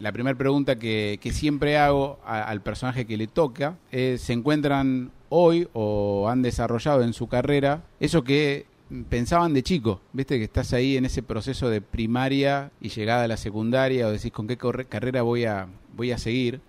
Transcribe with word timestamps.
la 0.00 0.12
primera 0.12 0.36
pregunta 0.36 0.76
que, 0.76 1.18
siempre 1.30 1.76
hago 1.76 2.18
al 2.24 2.62
personaje 2.62 3.06
que 3.06 3.16
le 3.16 3.26
toca 3.26 3.76
es, 3.92 4.22
¿se 4.22 4.32
encuentran 4.32 5.12
hoy 5.28 5.68
o 5.74 6.28
han 6.28 6.42
desarrollado 6.42 7.02
en 7.02 7.12
su 7.12 7.28
carrera 7.28 7.84
eso 8.00 8.24
que 8.24 8.66
pensaban 9.10 9.52
de 9.52 9.62
chico? 9.62 10.00
¿Viste 10.12 10.38
que 10.38 10.44
estás 10.44 10.72
ahí 10.72 10.96
en 10.96 11.04
ese 11.04 11.22
proceso 11.22 11.68
de 11.68 11.82
primaria 11.82 12.72
y 12.80 12.88
llegada 12.88 13.24
a 13.24 13.28
la 13.28 13.36
secundaria 13.36 14.06
o 14.06 14.10
decís 14.10 14.32
con 14.32 14.46
qué 14.48 14.56
carrera 14.88 15.22
voy 15.22 15.44
a, 15.44 15.68
voy 15.94 16.12
a 16.12 16.18
seguir? 16.18 16.60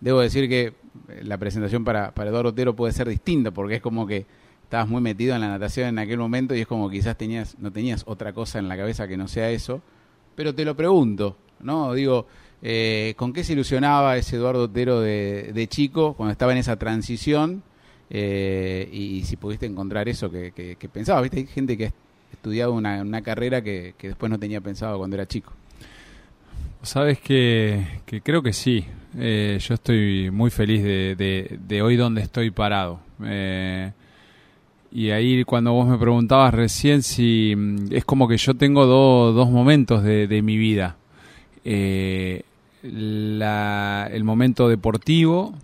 Debo 0.00 0.20
decir 0.20 0.48
que 0.48 0.74
la 1.22 1.38
presentación 1.38 1.84
para, 1.84 2.12
para 2.12 2.30
Eduardo 2.30 2.50
Otero 2.50 2.74
puede 2.74 2.92
ser 2.92 3.08
distinta 3.08 3.52
porque 3.52 3.76
es 3.76 3.82
como 3.82 4.08
que 4.08 4.26
estabas 4.64 4.88
muy 4.88 5.00
metido 5.00 5.36
en 5.36 5.40
la 5.40 5.48
natación 5.48 5.88
en 5.88 5.98
aquel 6.00 6.18
momento 6.18 6.54
y 6.56 6.60
es 6.62 6.66
como 6.66 6.90
quizás 6.90 7.16
tenías 7.16 7.56
no 7.58 7.70
tenías 7.70 8.02
otra 8.06 8.32
cosa 8.32 8.58
en 8.58 8.68
la 8.68 8.76
cabeza 8.76 9.06
que 9.06 9.16
no 9.16 9.28
sea 9.28 9.50
eso. 9.50 9.80
Pero 10.34 10.54
te 10.54 10.64
lo 10.64 10.74
pregunto, 10.74 11.36
¿no? 11.60 11.92
Digo, 11.92 12.26
eh, 12.62 13.14
¿con 13.16 13.32
qué 13.32 13.42
se 13.42 13.54
ilusionaba 13.54 14.16
ese 14.16 14.36
Eduardo 14.36 14.64
Otero 14.64 15.00
de, 15.00 15.66
chico 15.68 16.14
cuando 16.14 16.32
estaba 16.32 16.52
en 16.52 16.58
esa 16.58 16.76
transición? 16.76 17.62
Eh, 18.08 18.88
y, 18.92 19.24
si 19.24 19.36
pudiste 19.36 19.66
encontrar 19.66 20.08
eso 20.08 20.30
que, 20.30 20.52
que, 20.52 20.88
pensaba, 20.88 21.20
¿viste? 21.22 21.38
Hay 21.38 21.46
gente 21.46 21.76
que 21.76 21.86
ha 21.86 21.92
estudiado 22.32 22.72
una, 22.72 23.22
carrera 23.22 23.62
que, 23.62 23.94
después 24.00 24.30
no 24.30 24.38
tenía 24.38 24.60
pensado 24.60 24.98
cuando 24.98 25.16
era 25.16 25.26
chico. 25.26 25.52
Sabes 26.82 27.18
que, 27.20 28.00
creo 28.22 28.42
que 28.42 28.52
sí. 28.52 28.84
Eh, 29.18 29.58
yo 29.60 29.74
estoy 29.74 30.30
muy 30.30 30.50
feliz 30.50 30.82
de, 30.82 31.82
hoy 31.82 31.96
donde 31.96 32.22
estoy 32.22 32.50
parado. 32.50 33.00
Y 34.94 35.10
ahí 35.10 35.42
cuando 35.44 35.72
vos 35.72 35.88
me 35.88 35.96
preguntabas 35.96 36.52
recién 36.52 37.02
si 37.02 37.54
mm, 37.56 37.92
es 37.92 38.04
como 38.04 38.28
que 38.28 38.36
yo 38.36 38.54
tengo 38.54 38.84
dos 38.84 39.50
momentos 39.50 40.04
de, 40.04 40.42
mi 40.42 40.58
vida. 40.58 40.96
El 42.82 44.24
momento 44.24 44.68
deportivo 44.68 45.54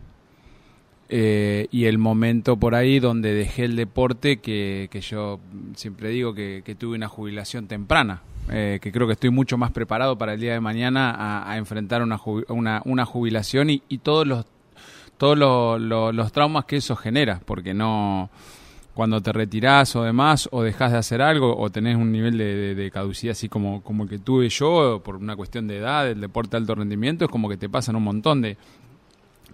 eh, 1.11 1.69
y 1.71 1.87
el 1.87 1.97
momento 1.97 2.59
por 2.59 2.75
ahí 2.75 3.01
donde 3.01 3.33
dejé 3.33 3.65
el 3.65 3.77
deporte 3.77 4.39
que, 4.39 4.89
yo 5.01 5.41
siempre 5.75 6.11
digo 6.11 6.35
que, 6.35 6.77
tuve 6.79 6.97
una 6.97 7.09
jubilación 7.09 7.67
temprana. 7.67 8.23
Eh, 8.51 8.79
que 8.81 8.93
creo 8.93 9.07
que 9.07 9.13
estoy 9.13 9.29
mucho 9.29 9.59
más 9.59 9.73
preparado 9.73 10.17
para 10.17 10.33
el 10.33 10.41
día 10.41 10.55
de 10.55 10.61
mañana 10.61 11.45
a, 11.51 11.57
enfrentar 11.59 12.03
una, 12.03 12.19
una, 12.49 13.05
jubilación 13.05 13.69
y, 13.71 13.81
todos 14.03 14.27
los 14.27 14.47
todos 15.19 15.37
los 15.81 16.33
traumas 16.33 16.65
que 16.65 16.77
eso 16.77 16.95
genera, 16.95 17.41
porque 17.45 17.75
no 17.75 18.31
cuando 18.99 19.21
te 19.21 19.33
retirás 19.33 19.95
o 19.95 20.03
demás, 20.03 20.49
o 20.51 20.65
dejas 20.65 20.91
de 20.91 20.99
hacer 20.99 21.23
algo, 21.23 21.57
o 21.57 21.71
tenés 21.71 21.95
un 21.95 22.11
nivel 22.11 22.37
de, 22.37 22.91
caducidad 22.93 23.31
así 23.31 23.49
como, 23.49 23.81
como 23.81 24.03
el 24.03 24.09
que 24.11 24.19
tuve 24.19 24.49
yo, 24.49 25.01
por 25.05 25.15
una 25.15 25.37
cuestión 25.37 25.69
de 25.69 25.77
edad, 25.77 26.05
del 26.07 26.21
deporte 26.21 26.51
de 26.51 26.57
alto 26.57 26.75
rendimiento, 26.75 27.25
es 27.25 27.31
como 27.31 27.49
que 27.49 27.57
te 27.57 27.69
pasan 27.69 27.95
un 27.95 28.03
montón 28.03 28.43
de, 28.43 28.57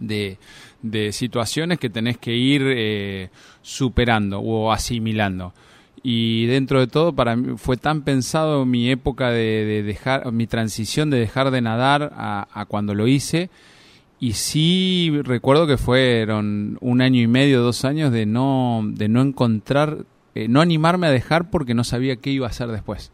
de, 0.01 1.13
situaciones 1.13 1.79
que 1.79 1.91
tenés 1.91 2.17
que 2.17 2.35
ir 2.35 2.63
eh, 2.65 3.29
superando 3.61 4.41
o 4.41 4.73
asimilando. 4.73 5.53
Y 6.03 6.47
dentro 6.47 6.81
de 6.81 6.87
todo, 6.87 7.13
para 7.13 7.37
mí 7.37 7.59
fue 7.59 7.77
tan 7.77 8.01
pensado 8.01 8.65
mi 8.65 8.91
época 8.91 9.29
de, 9.29 9.83
dejar, 9.85 10.33
mi 10.33 10.47
transición 10.47 11.11
de 11.11 11.19
dejar 11.19 11.51
de 11.51 11.61
nadar 11.61 12.15
a 12.17 12.65
cuando 12.67 12.95
lo 12.95 13.07
hice, 13.07 13.51
y 14.25 14.33
sí 14.33 15.21
recuerdo 15.23 15.67
que 15.67 15.77
fueron 15.77 16.79
un 16.81 17.03
año 17.03 17.21
y 17.21 17.27
medio, 17.27 17.61
dos 17.61 17.85
años 17.85 18.11
de 18.11 18.25
no, 18.25 18.81
de 18.83 19.07
no 19.07 19.21
encontrar, 19.21 20.07
eh, 20.35 20.49
no 20.49 20.63
animarme 20.63 21.09
a 21.09 21.11
dejar 21.11 21.51
porque 21.51 21.75
no 21.75 21.85
sabía 21.85 22.17
qué 22.17 22.31
iba 22.31 22.47
a 22.47 22.49
hacer 22.49 22.69
después. 22.69 23.13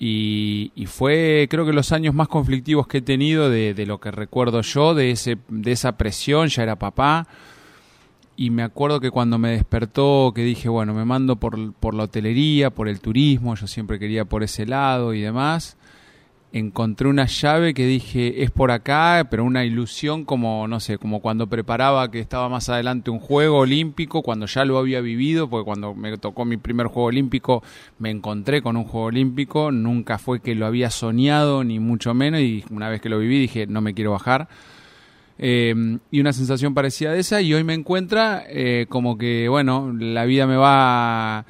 Y, 0.00 0.72
y, 0.74 0.86
fue 0.86 1.46
creo 1.48 1.64
que 1.64 1.72
los 1.72 1.92
años 1.92 2.16
más 2.16 2.26
conflictivos 2.26 2.88
que 2.88 2.98
he 2.98 3.02
tenido 3.02 3.48
de, 3.48 3.74
de, 3.74 3.86
lo 3.86 4.00
que 4.00 4.10
recuerdo 4.10 4.62
yo, 4.62 4.92
de, 4.96 5.12
ese, 5.12 5.38
de 5.46 5.70
esa 5.70 5.96
presión, 5.96 6.48
ya 6.48 6.64
era 6.64 6.74
papá. 6.74 7.28
Y 8.34 8.50
me 8.50 8.64
acuerdo 8.64 8.98
que 8.98 9.12
cuando 9.12 9.38
me 9.38 9.50
despertó, 9.50 10.32
que 10.34 10.42
dije, 10.42 10.68
bueno, 10.68 10.94
me 10.94 11.04
mando 11.04 11.36
por, 11.36 11.74
por 11.74 11.94
la 11.94 12.02
hotelería, 12.02 12.70
por 12.70 12.88
el 12.88 12.98
turismo, 12.98 13.54
yo 13.54 13.68
siempre 13.68 14.00
quería 14.00 14.24
por 14.24 14.42
ese 14.42 14.66
lado 14.66 15.14
y 15.14 15.20
demás 15.20 15.76
encontré 16.52 17.08
una 17.08 17.24
llave 17.26 17.72
que 17.72 17.86
dije 17.86 18.42
es 18.42 18.50
por 18.50 18.70
acá, 18.70 19.26
pero 19.30 19.44
una 19.44 19.64
ilusión 19.64 20.24
como, 20.24 20.68
no 20.68 20.80
sé, 20.80 20.98
como 20.98 21.20
cuando 21.20 21.46
preparaba 21.46 22.10
que 22.10 22.20
estaba 22.20 22.48
más 22.50 22.68
adelante 22.68 23.10
un 23.10 23.18
juego 23.18 23.58
olímpico, 23.58 24.22
cuando 24.22 24.46
ya 24.46 24.64
lo 24.64 24.78
había 24.78 25.00
vivido, 25.00 25.48
porque 25.48 25.64
cuando 25.64 25.94
me 25.94 26.16
tocó 26.18 26.44
mi 26.44 26.58
primer 26.58 26.88
juego 26.88 27.08
olímpico 27.08 27.62
me 27.98 28.10
encontré 28.10 28.60
con 28.60 28.76
un 28.76 28.84
juego 28.84 29.06
olímpico, 29.06 29.72
nunca 29.72 30.18
fue 30.18 30.40
que 30.40 30.54
lo 30.54 30.66
había 30.66 30.90
soñado, 30.90 31.64
ni 31.64 31.78
mucho 31.78 32.12
menos, 32.12 32.40
y 32.40 32.64
una 32.70 32.90
vez 32.90 33.00
que 33.00 33.08
lo 33.08 33.18
viví 33.18 33.38
dije 33.38 33.66
no 33.66 33.80
me 33.80 33.94
quiero 33.94 34.12
bajar. 34.12 34.48
Eh, 35.38 35.74
y 36.10 36.20
una 36.20 36.34
sensación 36.34 36.74
parecida 36.74 37.12
de 37.12 37.20
esa, 37.20 37.40
y 37.40 37.54
hoy 37.54 37.64
me 37.64 37.74
encuentra 37.74 38.44
eh, 38.46 38.86
como 38.90 39.16
que, 39.16 39.48
bueno, 39.48 39.92
la 39.98 40.26
vida 40.26 40.46
me 40.46 40.56
va 40.56 41.46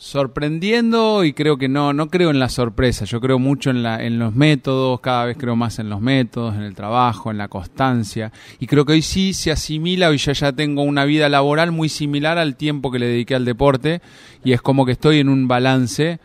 sorprendiendo 0.00 1.24
y 1.24 1.34
creo 1.34 1.58
que 1.58 1.68
no, 1.68 1.92
no 1.92 2.08
creo 2.08 2.30
en 2.30 2.38
la 2.38 2.48
sorpresa, 2.48 3.04
yo 3.04 3.20
creo 3.20 3.38
mucho 3.38 3.68
en, 3.68 3.82
la, 3.82 4.02
en 4.02 4.18
los 4.18 4.34
métodos, 4.34 4.98
cada 5.00 5.26
vez 5.26 5.36
creo 5.36 5.56
más 5.56 5.78
en 5.78 5.90
los 5.90 6.00
métodos, 6.00 6.54
en 6.54 6.62
el 6.62 6.74
trabajo, 6.74 7.30
en 7.30 7.36
la 7.36 7.48
constancia. 7.48 8.32
Y 8.58 8.66
creo 8.66 8.86
que 8.86 8.94
hoy 8.94 9.02
sí 9.02 9.34
se 9.34 9.52
asimila, 9.52 10.08
hoy 10.08 10.16
ya, 10.16 10.32
ya 10.32 10.52
tengo 10.52 10.84
una 10.84 11.04
vida 11.04 11.28
laboral 11.28 11.70
muy 11.70 11.90
similar 11.90 12.38
al 12.38 12.56
tiempo 12.56 12.90
que 12.90 12.98
le 12.98 13.08
dediqué 13.08 13.34
al 13.34 13.44
deporte 13.44 14.00
y 14.42 14.52
es 14.52 14.62
como 14.62 14.86
que 14.86 14.92
estoy 14.92 15.18
en 15.18 15.28
un 15.28 15.48
balance 15.48 16.18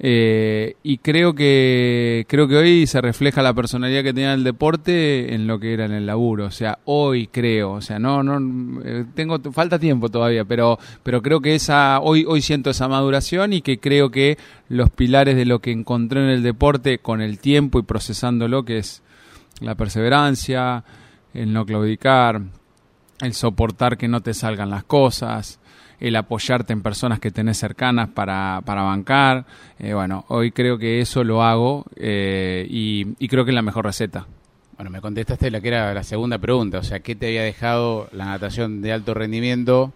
eh, 0.00 0.76
y 0.84 0.98
creo 0.98 1.34
que 1.34 2.24
creo 2.28 2.46
que 2.46 2.56
hoy 2.56 2.86
se 2.86 3.00
refleja 3.00 3.42
la 3.42 3.52
personalidad 3.52 4.04
que 4.04 4.12
tenía 4.12 4.32
el 4.32 4.44
deporte 4.44 5.34
en 5.34 5.48
lo 5.48 5.58
que 5.58 5.72
era 5.72 5.86
en 5.86 5.92
el 5.92 6.06
laburo. 6.06 6.46
O 6.46 6.50
sea, 6.50 6.78
hoy 6.84 7.26
creo, 7.26 7.72
o 7.72 7.80
sea, 7.80 7.98
no, 7.98 8.22
no, 8.22 8.80
eh, 8.84 9.04
tengo 9.14 9.38
falta 9.52 9.78
tiempo 9.78 10.08
todavía, 10.08 10.44
pero, 10.44 10.78
pero 11.02 11.20
creo 11.20 11.40
que 11.40 11.56
esa 11.56 11.98
hoy 12.00 12.24
hoy 12.28 12.42
siento 12.42 12.70
esa 12.70 12.86
maduración 12.86 13.52
y 13.52 13.60
que 13.60 13.78
creo 13.80 14.10
que 14.10 14.38
los 14.68 14.90
pilares 14.90 15.34
de 15.34 15.46
lo 15.46 15.58
que 15.60 15.72
encontré 15.72 16.22
en 16.22 16.30
el 16.30 16.42
deporte 16.42 16.98
con 16.98 17.20
el 17.20 17.40
tiempo 17.40 17.80
y 17.80 17.82
procesándolo, 17.82 18.64
que 18.64 18.78
es 18.78 19.02
la 19.60 19.74
perseverancia, 19.74 20.84
el 21.34 21.52
no 21.52 21.66
claudicar, 21.66 22.42
el 23.20 23.34
soportar 23.34 23.96
que 23.96 24.06
no 24.06 24.20
te 24.20 24.32
salgan 24.34 24.70
las 24.70 24.84
cosas, 24.84 25.57
el 26.00 26.16
apoyarte 26.16 26.72
en 26.72 26.82
personas 26.82 27.18
que 27.18 27.30
tenés 27.30 27.58
cercanas 27.58 28.08
para, 28.08 28.60
para 28.64 28.82
bancar. 28.82 29.46
Eh, 29.78 29.94
bueno, 29.94 30.24
hoy 30.28 30.52
creo 30.52 30.78
que 30.78 31.00
eso 31.00 31.24
lo 31.24 31.42
hago 31.42 31.84
eh, 31.96 32.66
y, 32.68 33.26
creo 33.28 33.44
que 33.44 33.50
es 33.50 33.54
la 33.54 33.62
mejor 33.62 33.84
receta. 33.84 34.26
Bueno, 34.76 34.90
me 34.90 35.00
contestaste 35.00 35.50
la 35.50 35.60
que 35.60 35.68
era 35.68 35.92
la 35.92 36.04
segunda 36.04 36.38
pregunta, 36.38 36.78
o 36.78 36.84
sea, 36.84 37.00
¿qué 37.00 37.16
te 37.16 37.26
había 37.26 37.42
dejado 37.42 38.08
la 38.12 38.26
natación 38.26 38.80
de 38.80 38.92
alto 38.92 39.12
rendimiento 39.12 39.92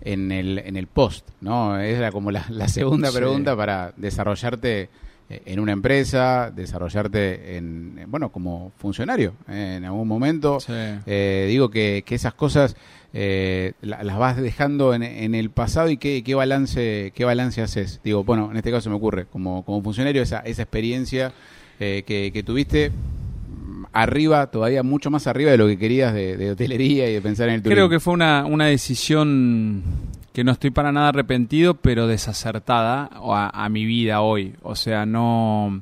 en 0.00 0.32
el, 0.32 0.58
en 0.58 0.76
el 0.76 0.86
post? 0.86 1.28
¿no? 1.42 1.78
Era 1.78 2.10
como 2.10 2.30
la, 2.30 2.68
segunda 2.68 3.12
pregunta 3.12 3.54
para 3.54 3.92
desarrollarte 3.96 4.88
en 5.28 5.60
una 5.60 5.72
empresa, 5.72 6.52
desarrollarte 6.54 7.56
en, 7.56 8.04
bueno, 8.08 8.30
como 8.30 8.72
funcionario 8.78 9.34
en 9.48 9.84
algún 9.84 10.06
momento. 10.06 10.58
digo 11.06 11.70
que, 11.70 12.04
que 12.06 12.14
esas 12.14 12.34
cosas 12.34 12.76
eh, 13.18 13.72
las 13.80 14.18
vas 14.18 14.36
dejando 14.36 14.92
en, 14.92 15.34
el 15.34 15.48
pasado 15.48 15.88
y 15.88 15.96
qué, 15.96 16.22
qué, 16.22 16.34
balance 16.34 17.12
qué 17.14 17.24
balance 17.24 17.62
haces. 17.62 17.98
Digo, 18.04 18.24
bueno, 18.24 18.50
en 18.50 18.58
este 18.58 18.70
caso 18.70 18.90
me 18.90 18.96
ocurre, 18.96 19.24
como, 19.24 19.64
como 19.64 19.82
funcionario, 19.82 20.20
esa, 20.20 20.40
esa 20.40 20.62
experiencia 20.62 21.32
eh, 21.80 22.02
que, 22.06 22.42
tuviste 22.42 22.90
mm, 22.90 23.84
arriba, 23.94 24.50
todavía 24.50 24.82
mucho 24.82 25.10
más 25.10 25.26
arriba 25.26 25.50
de 25.50 25.56
lo 25.56 25.66
que 25.66 25.78
querías 25.78 26.12
de, 26.12 26.50
hotelería 26.50 27.08
y 27.08 27.14
de 27.14 27.22
pensar 27.22 27.48
en 27.48 27.54
el 27.54 27.62
turismo. 27.62 27.76
Creo 27.76 27.88
que 27.88 28.00
fue 28.00 28.12
una, 28.12 28.44
una 28.44 28.66
decisión 28.66 29.82
que 30.36 30.44
no 30.44 30.52
estoy 30.52 30.70
para 30.70 30.92
nada 30.92 31.08
arrepentido, 31.08 31.76
pero 31.76 32.06
desacertada 32.06 33.08
a, 33.10 33.68
mi 33.70 33.86
vida 33.86 34.20
hoy. 34.20 34.52
O 34.62 34.74
sea, 34.74 35.06
no 35.06 35.80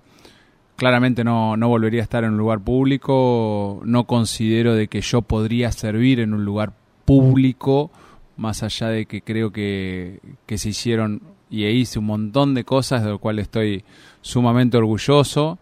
claramente 0.76 1.24
no, 1.24 1.56
no 1.56 1.66
volvería 1.66 2.02
a 2.02 2.04
estar 2.04 2.22
en 2.22 2.30
un 2.30 2.38
lugar 2.38 2.60
público, 2.60 3.82
no 3.84 4.04
considero 4.04 4.76
de 4.76 4.86
que 4.86 5.00
yo 5.00 5.22
podría 5.22 5.72
servir 5.72 6.20
en 6.20 6.34
un 6.34 6.44
lugar 6.44 6.72
público, 7.04 7.90
más 8.36 8.62
allá 8.62 8.90
de 8.90 9.06
que 9.06 9.22
creo 9.22 9.50
que, 9.50 10.20
se 10.46 10.68
hicieron 10.68 11.20
y 11.50 11.66
hice 11.66 11.98
un 11.98 12.06
montón 12.06 12.54
de 12.54 12.62
cosas 12.62 13.02
de 13.02 13.10
lo 13.10 13.18
cual 13.18 13.40
estoy 13.40 13.82
sumamente 14.20 14.76
orgulloso, 14.76 15.58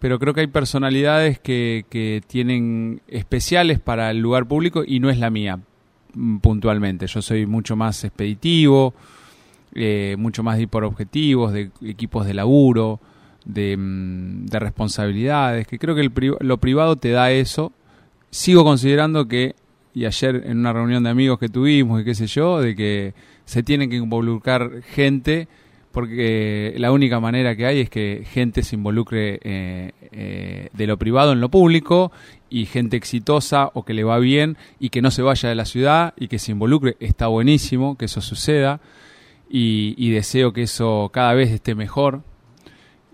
pero 0.00 0.18
creo 0.18 0.34
que 0.34 0.40
hay 0.40 0.48
personalidades 0.48 1.38
que, 1.38 1.86
que 1.88 2.20
tienen 2.26 3.00
especiales 3.06 3.78
para 3.78 4.10
el 4.10 4.18
lugar 4.18 4.48
público 4.48 4.82
y 4.84 4.98
no 4.98 5.08
es 5.08 5.20
la 5.20 5.30
mía 5.30 5.60
puntualmente. 6.40 7.06
Yo 7.06 7.22
soy 7.22 7.46
mucho 7.46 7.76
más 7.76 8.04
expeditivo, 8.04 8.94
eh, 9.74 10.16
mucho 10.18 10.42
más 10.42 10.58
de 10.58 10.68
por 10.68 10.84
objetivos, 10.84 11.52
de 11.52 11.70
equipos 11.82 12.26
de 12.26 12.34
laburo, 12.34 13.00
de, 13.44 13.76
mm, 13.76 14.46
de 14.46 14.58
responsabilidades, 14.58 15.66
que 15.66 15.78
creo 15.78 15.94
que 15.94 16.02
el, 16.02 16.12
lo 16.40 16.58
privado 16.58 16.96
te 16.96 17.10
da 17.10 17.30
eso. 17.30 17.72
Sigo 18.30 18.64
considerando 18.64 19.28
que 19.28 19.54
y 19.94 20.06
ayer 20.06 20.42
en 20.46 20.58
una 20.58 20.72
reunión 20.72 21.02
de 21.02 21.10
amigos 21.10 21.38
que 21.38 21.48
tuvimos 21.48 22.00
y 22.00 22.04
qué 22.04 22.14
sé 22.14 22.26
yo, 22.26 22.60
de 22.60 22.74
que 22.74 23.14
se 23.44 23.62
tiene 23.62 23.88
que 23.88 23.96
involucrar 23.96 24.82
gente 24.82 25.48
porque 25.92 26.74
la 26.78 26.90
única 26.90 27.20
manera 27.20 27.54
que 27.54 27.66
hay 27.66 27.80
es 27.80 27.90
que 27.90 28.24
gente 28.26 28.62
se 28.62 28.76
involucre 28.76 29.38
eh, 29.42 29.92
eh, 30.10 30.68
de 30.72 30.86
lo 30.86 30.96
privado 30.96 31.32
en 31.32 31.40
lo 31.40 31.50
público 31.50 32.10
y 32.50 32.66
gente 32.66 32.96
exitosa 32.96 33.70
o 33.74 33.84
que 33.84 33.94
le 33.94 34.04
va 34.04 34.18
bien 34.18 34.56
y 34.80 34.88
que 34.88 35.02
no 35.02 35.10
se 35.10 35.22
vaya 35.22 35.48
de 35.48 35.54
la 35.54 35.64
ciudad 35.64 36.14
y 36.16 36.28
que 36.28 36.38
se 36.38 36.52
involucre. 36.52 36.96
Está 36.98 37.28
buenísimo 37.28 37.96
que 37.96 38.06
eso 38.06 38.20
suceda 38.20 38.80
y, 39.48 40.10
deseo 40.10 40.52
que 40.52 40.62
eso 40.62 41.10
cada 41.12 41.34
vez 41.34 41.50
esté 41.50 41.74
mejor. 41.74 42.22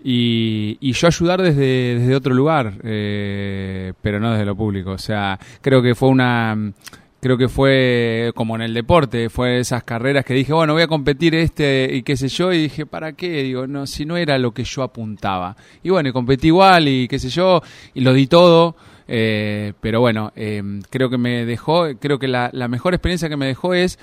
Y, 0.01 0.77
yo 0.93 1.07
ayudar 1.07 1.41
desde, 1.41 1.99
desde 1.99 2.15
otro 2.15 2.33
lugar, 2.33 2.75
eh, 2.83 3.93
pero 4.01 4.19
no 4.19 4.31
desde 4.31 4.45
lo 4.45 4.55
público. 4.55 4.91
O 4.91 4.97
sea, 4.97 5.37
creo 5.61 5.81
que 5.81 5.95
fue 5.95 6.07
una 6.09 6.71
creo 7.19 7.37
que 7.37 7.49
fue 7.49 8.31
como 8.35 8.55
en 8.55 8.61
el 8.61 8.73
deporte, 8.73 9.29
fue 9.29 9.59
esas 9.59 9.83
carreras 9.83 10.25
que 10.25 10.33
dije, 10.33 10.53
bueno, 10.53 10.73
voy 10.73 10.83
a 10.83 10.87
competir 10.87 11.35
este 11.35 11.89
y 11.91 12.03
qué 12.03 12.15
sé 12.15 12.27
yo, 12.27 12.53
y 12.53 12.63
dije, 12.63 12.85
¿para 12.85 13.13
qué? 13.13 13.43
Digo, 13.43 13.67
no, 13.67 13.85
si 13.87 14.05
no 14.05 14.17
era 14.17 14.37
lo 14.37 14.51
que 14.51 14.63
yo 14.63 14.83
apuntaba. 14.83 15.55
Y 15.83 15.89
bueno, 15.89 16.11
competí 16.13 16.47
igual 16.47 16.87
y 16.87 17.07
qué 17.07 17.19
sé 17.19 17.29
yo, 17.29 17.61
y 17.93 18.01
lo 18.01 18.13
di 18.13 18.27
todo, 18.27 18.75
eh, 19.07 19.73
pero 19.81 19.99
bueno, 19.99 20.31
eh, 20.35 20.63
creo 20.89 21.09
que 21.09 21.17
me 21.17 21.45
dejó, 21.45 21.87
creo 21.99 22.19
que 22.19 22.27
la, 22.27 22.49
la 22.53 22.67
mejor 22.67 22.93
experiencia 22.93 23.29
que 23.29 23.37
me 23.37 23.47
dejó 23.47 23.73
es 23.73 23.99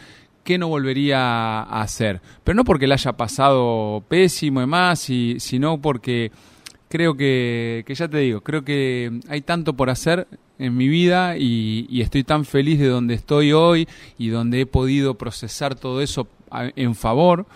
que 0.46 0.58
no 0.58 0.68
volvería 0.68 1.18
a 1.60 1.82
hacer. 1.82 2.20
Pero 2.44 2.56
no 2.56 2.64
porque 2.64 2.86
la 2.86 2.94
haya 2.94 3.12
pasado 3.14 4.04
pésimo 4.08 4.62
y 4.62 4.66
más, 4.66 5.10
y, 5.10 5.40
sino 5.40 5.80
porque 5.80 6.30
creo 6.88 7.16
que, 7.16 7.84
que 7.86 7.94
ya 7.94 8.08
te 8.08 8.18
digo, 8.18 8.40
creo 8.40 8.64
que 8.64 9.20
hay 9.28 9.40
tanto 9.42 9.74
por 9.74 9.90
hacer 9.90 10.26
en 10.58 10.76
mi 10.76 10.88
vida 10.88 11.36
y, 11.36 12.00
estoy 12.00 12.24
tan 12.24 12.44
feliz 12.44 12.78
de 12.78 12.88
donde 12.88 13.14
estoy 13.14 13.52
hoy 13.52 13.88
y 14.18 14.28
donde 14.28 14.62
he 14.62 14.66
podido 14.66 15.14
procesar 15.14 15.74
todo 15.74 16.00
eso 16.00 16.28
en 16.50 16.94
favor, 16.94 17.46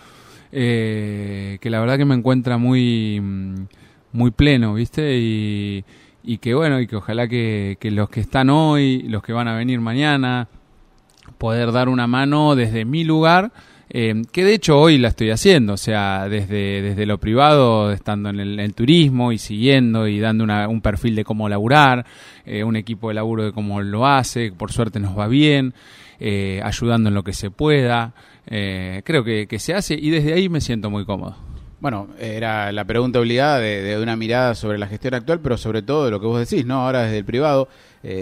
eh, 0.51 1.57
que 1.61 1.69
la 1.69 1.79
verdad 1.79 1.97
que 1.97 2.05
me 2.05 2.15
encuentra 2.15 2.57
muy, 2.57 3.21
muy 4.11 4.31
pleno, 4.31 4.73
¿viste? 4.73 5.17
Y, 5.17 5.83
que 6.37 6.53
bueno, 6.53 6.79
y 6.79 6.87
que 6.87 6.95
ojalá 6.95 7.27
que 7.27 7.77
los 7.81 8.09
que 8.09 8.19
están 8.19 8.49
hoy, 8.49 9.03
los 9.03 9.23
que 9.23 9.33
van 9.33 9.47
a 9.47 9.55
venir 9.55 9.79
mañana, 9.79 10.47
poder 11.37 11.71
dar 11.71 11.89
una 11.89 12.07
mano 12.07 12.55
desde 12.55 12.85
mi 12.85 13.03
lugar 13.03 13.51
eh, 13.93 14.21
que 14.31 14.45
de 14.45 14.53
hecho 14.53 14.79
hoy 14.79 14.97
la 14.97 15.09
estoy 15.09 15.31
haciendo, 15.31 15.73
o 15.73 15.77
sea, 15.77 16.29
desde, 16.29 16.81
desde 16.81 17.05
lo 17.05 17.17
privado, 17.17 17.91
estando 17.91 18.29
en 18.29 18.39
el, 18.39 18.73
turismo 18.73 19.33
y 19.33 19.37
siguiendo 19.37 20.07
y 20.07 20.17
dando 20.21 20.45
un 20.69 20.79
perfil 20.79 21.13
de 21.13 21.25
cómo 21.25 21.49
laburar, 21.49 22.05
eh, 22.45 22.63
un 22.63 22.77
equipo 22.77 23.09
de 23.09 23.15
laburo 23.15 23.43
de 23.43 23.51
cómo 23.51 23.81
lo 23.81 24.07
hace, 24.07 24.53
por 24.53 24.71
suerte 24.71 25.01
nos 25.01 25.19
va 25.19 25.27
bien, 25.27 25.73
eh, 26.21 26.61
ayudando 26.63 27.09
en 27.09 27.15
lo 27.15 27.23
que 27.23 27.33
se 27.33 27.51
pueda, 27.51 28.13
creo 28.45 29.25
que, 29.25 29.59
se 29.59 29.73
hace 29.73 29.95
y 29.95 30.09
desde 30.09 30.33
ahí 30.35 30.47
me 30.47 30.61
siento 30.61 30.89
muy 30.89 31.03
cómodo. 31.03 31.35
Bueno, 31.81 32.07
era 32.17 32.71
la 32.71 32.85
pregunta 32.85 33.19
obligada 33.19 33.59
de, 33.59 33.81
de, 33.81 34.01
una 34.01 34.15
mirada 34.15 34.55
sobre 34.55 34.77
la 34.77 34.87
gestión 34.87 35.15
actual, 35.15 35.41
pero 35.41 35.57
sobre 35.57 35.81
todo 35.81 36.05
de 36.05 36.11
lo 36.11 36.21
que 36.21 36.27
vos 36.27 36.39
decís, 36.39 36.65
¿no? 36.65 36.85
Ahora 36.85 37.03
desde 37.03 37.17
el 37.17 37.25
privado, 37.25 37.67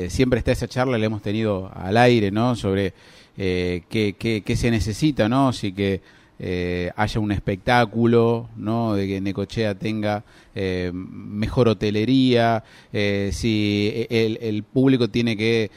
siempre 0.08 0.40
está 0.40 0.52
esa 0.52 0.68
charla, 0.68 0.98
la 0.98 1.06
hemos 1.06 1.22
tenido 1.22 1.72
al 1.76 1.96
aire, 1.98 2.32
¿no? 2.32 2.56
Sobre 2.56 2.94
eh, 3.42 3.84
qué, 3.90 4.56
se 4.58 4.70
necesita, 4.70 5.30
¿no? 5.30 5.54
Si 5.54 5.72
que 5.72 6.02
eh, 6.40 6.92
haya 6.98 7.22
un 7.22 7.32
espectáculo, 7.32 8.50
¿no? 8.58 8.96
De 8.96 9.08
que 9.08 9.22
Necochea 9.22 9.76
tenga 9.76 10.26
eh, 10.54 10.92
mejor 10.94 11.70
hotelería, 11.70 12.66
eh, 12.92 13.30
si 13.32 14.06
el, 14.10 14.40
el, 14.42 14.64
público 14.64 15.10
tiene 15.10 15.38
que 15.38 15.72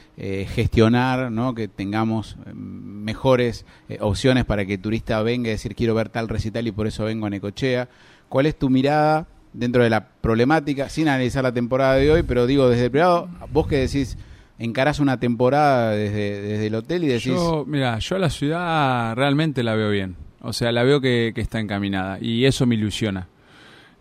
gestionar, 0.48 1.30
¿no? 1.30 1.54
Que 1.54 1.68
tengamos 1.68 2.36
mejores 2.52 3.64
opciones 4.00 4.44
para 4.44 4.66
que 4.66 4.74
el 4.74 4.80
turista 4.80 5.22
venga 5.22 5.48
y 5.48 5.52
decir 5.52 5.76
quiero 5.76 5.94
ver 5.94 6.08
tal 6.08 6.28
recital 6.28 6.66
y 6.66 6.72
por 6.72 6.88
eso 6.88 7.04
vengo 7.04 7.26
a 7.26 7.30
Necochea. 7.30 7.88
¿Cuál 8.28 8.46
es 8.46 8.58
tu 8.58 8.70
mirada 8.70 9.28
dentro 9.52 9.84
de 9.84 9.90
la 9.90 10.08
problemática, 10.08 10.88
sin 10.88 11.06
analizar 11.06 11.44
la 11.44 11.52
temporada 11.52 11.94
de 11.94 12.10
hoy, 12.10 12.22
pero 12.24 12.46
digo 12.46 12.68
desde 12.68 12.86
el 12.86 12.90
privado, 12.90 13.28
vos 13.52 13.68
que 13.68 13.76
decís 13.76 14.16
encarás 14.62 15.00
una 15.00 15.18
temporada 15.18 15.90
desde, 15.90 16.66
el 16.66 16.74
hotel 16.74 17.04
y 17.04 17.08
decís... 17.08 17.24
Yo, 17.24 17.64
mira, 17.66 17.98
yo 17.98 18.16
a 18.16 18.18
la 18.18 18.30
ciudad 18.30 19.14
realmente 19.16 19.62
la 19.62 19.74
veo 19.74 19.90
bien. 19.90 20.16
O 20.40 20.52
sea, 20.52 20.72
la 20.72 20.84
veo 20.84 21.00
que, 21.00 21.32
está 21.36 21.60
encaminada 21.60 22.18
y 22.20 22.44
eso 22.44 22.64
me 22.64 22.76
ilusiona. 22.76 23.28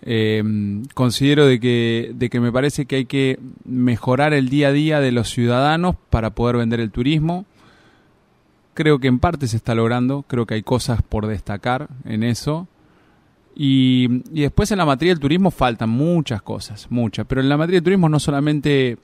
Eh, 0.03 0.43
considero 0.93 1.45
de 1.45 1.59
que, 1.59 2.11
de 2.13 2.29
que 2.29 2.39
me 2.39 2.51
parece 2.51 2.85
que 2.85 2.97
hay 2.97 3.05
que 3.05 3.39
mejorar 3.65 4.33
el 4.33 4.49
día 4.49 4.69
a 4.69 4.71
día 4.71 4.99
de 4.99 5.11
los 5.11 5.29
ciudadanos 5.29 5.95
para 6.09 6.31
poder 6.31 6.57
vender 6.57 6.79
el 6.79 6.91
turismo. 6.91 7.45
Creo 8.73 8.99
que 8.99 9.07
en 9.07 9.19
parte 9.19 9.47
se 9.47 9.57
está 9.57 9.75
logrando, 9.75 10.23
creo 10.27 10.45
que 10.45 10.55
hay 10.55 10.63
cosas 10.63 11.01
por 11.01 11.27
destacar 11.27 11.89
en 12.05 12.23
eso. 12.23 12.67
Y, 13.55 14.23
y 14.31 14.41
después 14.41 14.71
en 14.71 14.77
la 14.77 14.85
materia 14.85 15.13
del 15.13 15.19
turismo 15.19 15.51
faltan 15.51 15.89
muchas 15.89 16.41
cosas, 16.41 16.87
muchas. 16.89 17.25
Pero 17.27 17.41
en 17.41 17.49
la 17.49 17.57
materia 17.57 17.77
del 17.77 17.83
turismo 17.83 18.09
no 18.09 18.19
solamente 18.19 18.97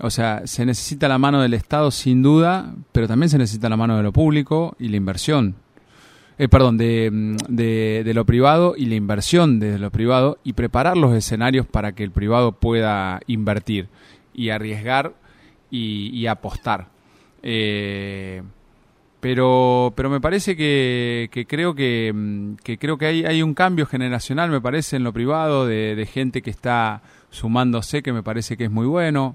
o 0.00 0.10
sea, 0.10 0.46
se 0.46 0.64
necesita 0.64 1.08
la 1.08 1.18
mano 1.18 1.42
del 1.42 1.54
Estado 1.54 1.90
sin 1.90 2.22
duda, 2.22 2.74
pero 2.92 3.08
también 3.08 3.30
se 3.30 3.38
necesita 3.38 3.68
la 3.68 3.76
mano 3.76 3.96
de 3.96 4.02
lo 4.02 4.12
público 4.12 4.76
y 4.78 4.88
la 4.88 4.96
inversión. 4.96 5.56
Eh, 6.38 6.46
perdón, 6.46 6.78
de, 6.78 7.10
de, 7.48 8.14
lo 8.14 8.24
privado 8.24 8.74
y 8.76 8.86
la 8.86 8.94
inversión 8.94 9.58
de 9.58 9.76
lo 9.76 9.90
privado 9.90 10.38
y 10.44 10.52
preparar 10.52 10.96
los 10.96 11.12
escenarios 11.14 11.66
para 11.66 11.92
que 11.92 12.04
el 12.04 12.12
privado 12.12 12.52
pueda 12.52 13.20
invertir 13.26 13.88
y 14.32 14.50
arriesgar 14.50 15.14
y, 15.68 16.26
apostar. 16.26 16.86
Eh, 17.42 18.42
pero, 19.18 19.92
pero 19.96 20.10
me 20.10 20.20
parece 20.20 20.56
que, 20.56 21.28
que 21.32 21.44
creo 21.44 21.74
que, 21.74 22.54
que, 22.62 22.78
creo 22.78 22.98
que 22.98 23.06
hay, 23.06 23.24
hay 23.24 23.42
un 23.42 23.54
cambio 23.54 23.84
generacional, 23.86 24.48
me 24.48 24.60
parece, 24.60 24.94
en 24.94 25.02
lo 25.02 25.12
privado, 25.12 25.66
de, 25.66 25.96
de 25.96 26.06
gente 26.06 26.40
que 26.40 26.50
está 26.50 27.02
sumándose, 27.30 28.04
que 28.04 28.12
me 28.12 28.22
parece 28.22 28.56
que 28.56 28.64
es 28.64 28.70
muy 28.70 28.86
bueno 28.86 29.34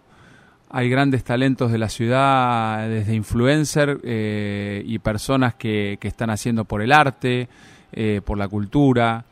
hay 0.75 0.89
grandes 0.89 1.23
talentos 1.23 1.71
de 1.71 1.77
la 1.77 1.87
ciudad, 1.87 2.89
desde 2.89 3.13
influencer 3.13 3.99
eh, 4.03 4.81
y 4.83 4.97
personas 4.97 5.53
que, 5.53 5.99
que, 6.01 6.07
están 6.07 6.31
haciendo 6.31 6.65
por 6.65 6.81
el 6.81 6.91
arte, 6.91 7.47
eh, 7.91 8.21
por 8.25 8.39
la 8.39 8.47
cultura. 8.47 9.23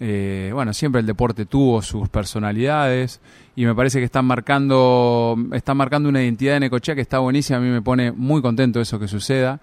Eh, 0.00 0.50
bueno, 0.52 0.74
siempre 0.74 1.00
el 1.00 1.06
deporte 1.06 1.46
tuvo 1.46 1.82
sus 1.82 2.08
personalidades 2.08 3.20
y 3.54 3.64
me 3.64 3.76
parece 3.76 4.00
que 4.00 4.06
están 4.06 4.24
marcando, 4.24 5.36
están 5.52 5.76
marcando 5.76 6.08
una 6.08 6.20
identidad 6.20 6.54
de 6.54 6.60
Necochea 6.60 6.96
que 6.96 7.00
está 7.00 7.20
buenísima. 7.20 7.58
A 7.58 7.60
mí 7.60 7.68
me 7.68 7.80
pone 7.80 8.10
muy 8.10 8.42
contento 8.42 8.80
eso 8.80 8.98
que 8.98 9.06
suceda 9.06 9.60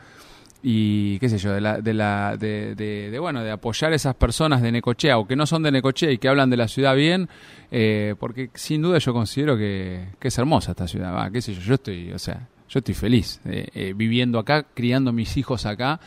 y 0.61 1.19
qué 1.19 1.29
sé 1.29 1.37
yo, 1.37 1.53
de, 1.53 1.61
la, 1.61 1.79
de, 1.79 1.93
la, 1.93 2.37
de, 2.37 2.75
de, 2.75 3.19
bueno, 3.19 3.43
de 3.43 3.51
apoyar 3.51 3.91
a 3.91 3.95
esas 3.95 4.15
personas 4.15 4.61
de 4.61 4.71
Necochea 4.71 5.17
o 5.17 5.27
que 5.27 5.35
no 5.35 5.45
son 5.45 5.63
de 5.63 5.71
Necochea 5.71 6.11
y 6.11 6.17
que 6.17 6.27
hablan 6.27 6.49
de 6.49 6.57
la 6.57 6.67
ciudad 6.67 6.95
bien, 6.95 7.29
eh, 7.71 8.15
porque 8.19 8.49
sin 8.55 8.81
duda 8.81 8.97
yo 8.97 9.13
considero 9.13 9.57
que, 9.57 10.09
que 10.19 10.29
es 10.29 10.37
hermosa 10.37 10.71
esta 10.71 10.87
ciudad, 10.87 11.13
va, 11.13 11.29
qué 11.29 11.41
sé 11.41 11.53
yo, 11.53 11.61
yo 11.61 11.73
estoy, 11.75 12.11
o 12.13 12.19
sea, 12.19 12.47
yo 12.67 12.79
estoy 12.79 12.95
feliz 12.95 13.41
eh, 13.45 13.67
eh, 13.73 13.93
viviendo 13.95 14.39
acá, 14.39 14.63
criando 14.73 15.13
mis 15.13 15.37
hijos 15.37 15.65
acá 15.65 15.99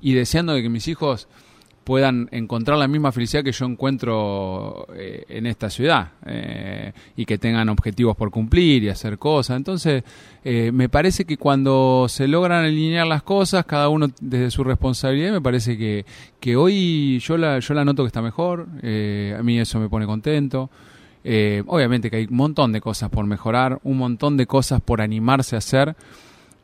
y 0.00 0.14
deseando 0.14 0.54
de 0.54 0.62
que 0.62 0.68
mis 0.68 0.88
hijos 0.88 1.28
puedan 1.86 2.28
encontrar 2.32 2.78
la 2.78 2.88
misma 2.88 3.12
felicidad 3.12 3.44
que 3.44 3.52
yo 3.52 3.64
encuentro 3.64 4.88
eh, 4.92 5.24
en 5.28 5.46
esta 5.46 5.70
ciudad 5.70 6.14
eh, 6.26 6.92
y 7.14 7.24
que 7.24 7.38
tengan 7.38 7.68
objetivos 7.68 8.16
por 8.16 8.32
cumplir 8.32 8.82
y 8.82 8.88
hacer 8.88 9.18
cosas. 9.18 9.56
Entonces, 9.56 10.02
eh, 10.42 10.72
me 10.72 10.88
parece 10.88 11.24
que 11.24 11.36
cuando 11.36 12.06
se 12.08 12.26
logran 12.26 12.64
alinear 12.64 13.06
las 13.06 13.22
cosas, 13.22 13.66
cada 13.66 13.88
uno 13.88 14.08
desde 14.20 14.50
su 14.50 14.64
responsabilidad, 14.64 15.30
me 15.30 15.40
parece 15.40 15.78
que, 15.78 16.04
que 16.40 16.56
hoy 16.56 17.20
yo 17.20 17.36
la, 17.36 17.60
yo 17.60 17.72
la 17.72 17.84
noto 17.84 18.02
que 18.02 18.08
está 18.08 18.20
mejor, 18.20 18.66
a 18.82 19.42
mí 19.44 19.60
eso 19.60 19.78
me 19.78 19.88
pone 19.88 20.06
contento. 20.06 20.68
obviamente 21.68 22.10
que 22.10 22.16
hay 22.16 22.26
un 22.28 22.36
montón 22.36 22.72
de 22.72 22.80
cosas 22.80 23.10
por 23.10 23.24
mejorar, 23.26 23.78
un 23.84 23.98
montón 23.98 24.36
de 24.36 24.48
cosas 24.48 24.80
por 24.80 25.00
animarse 25.00 25.54
a 25.54 25.58
hacer 25.58 25.94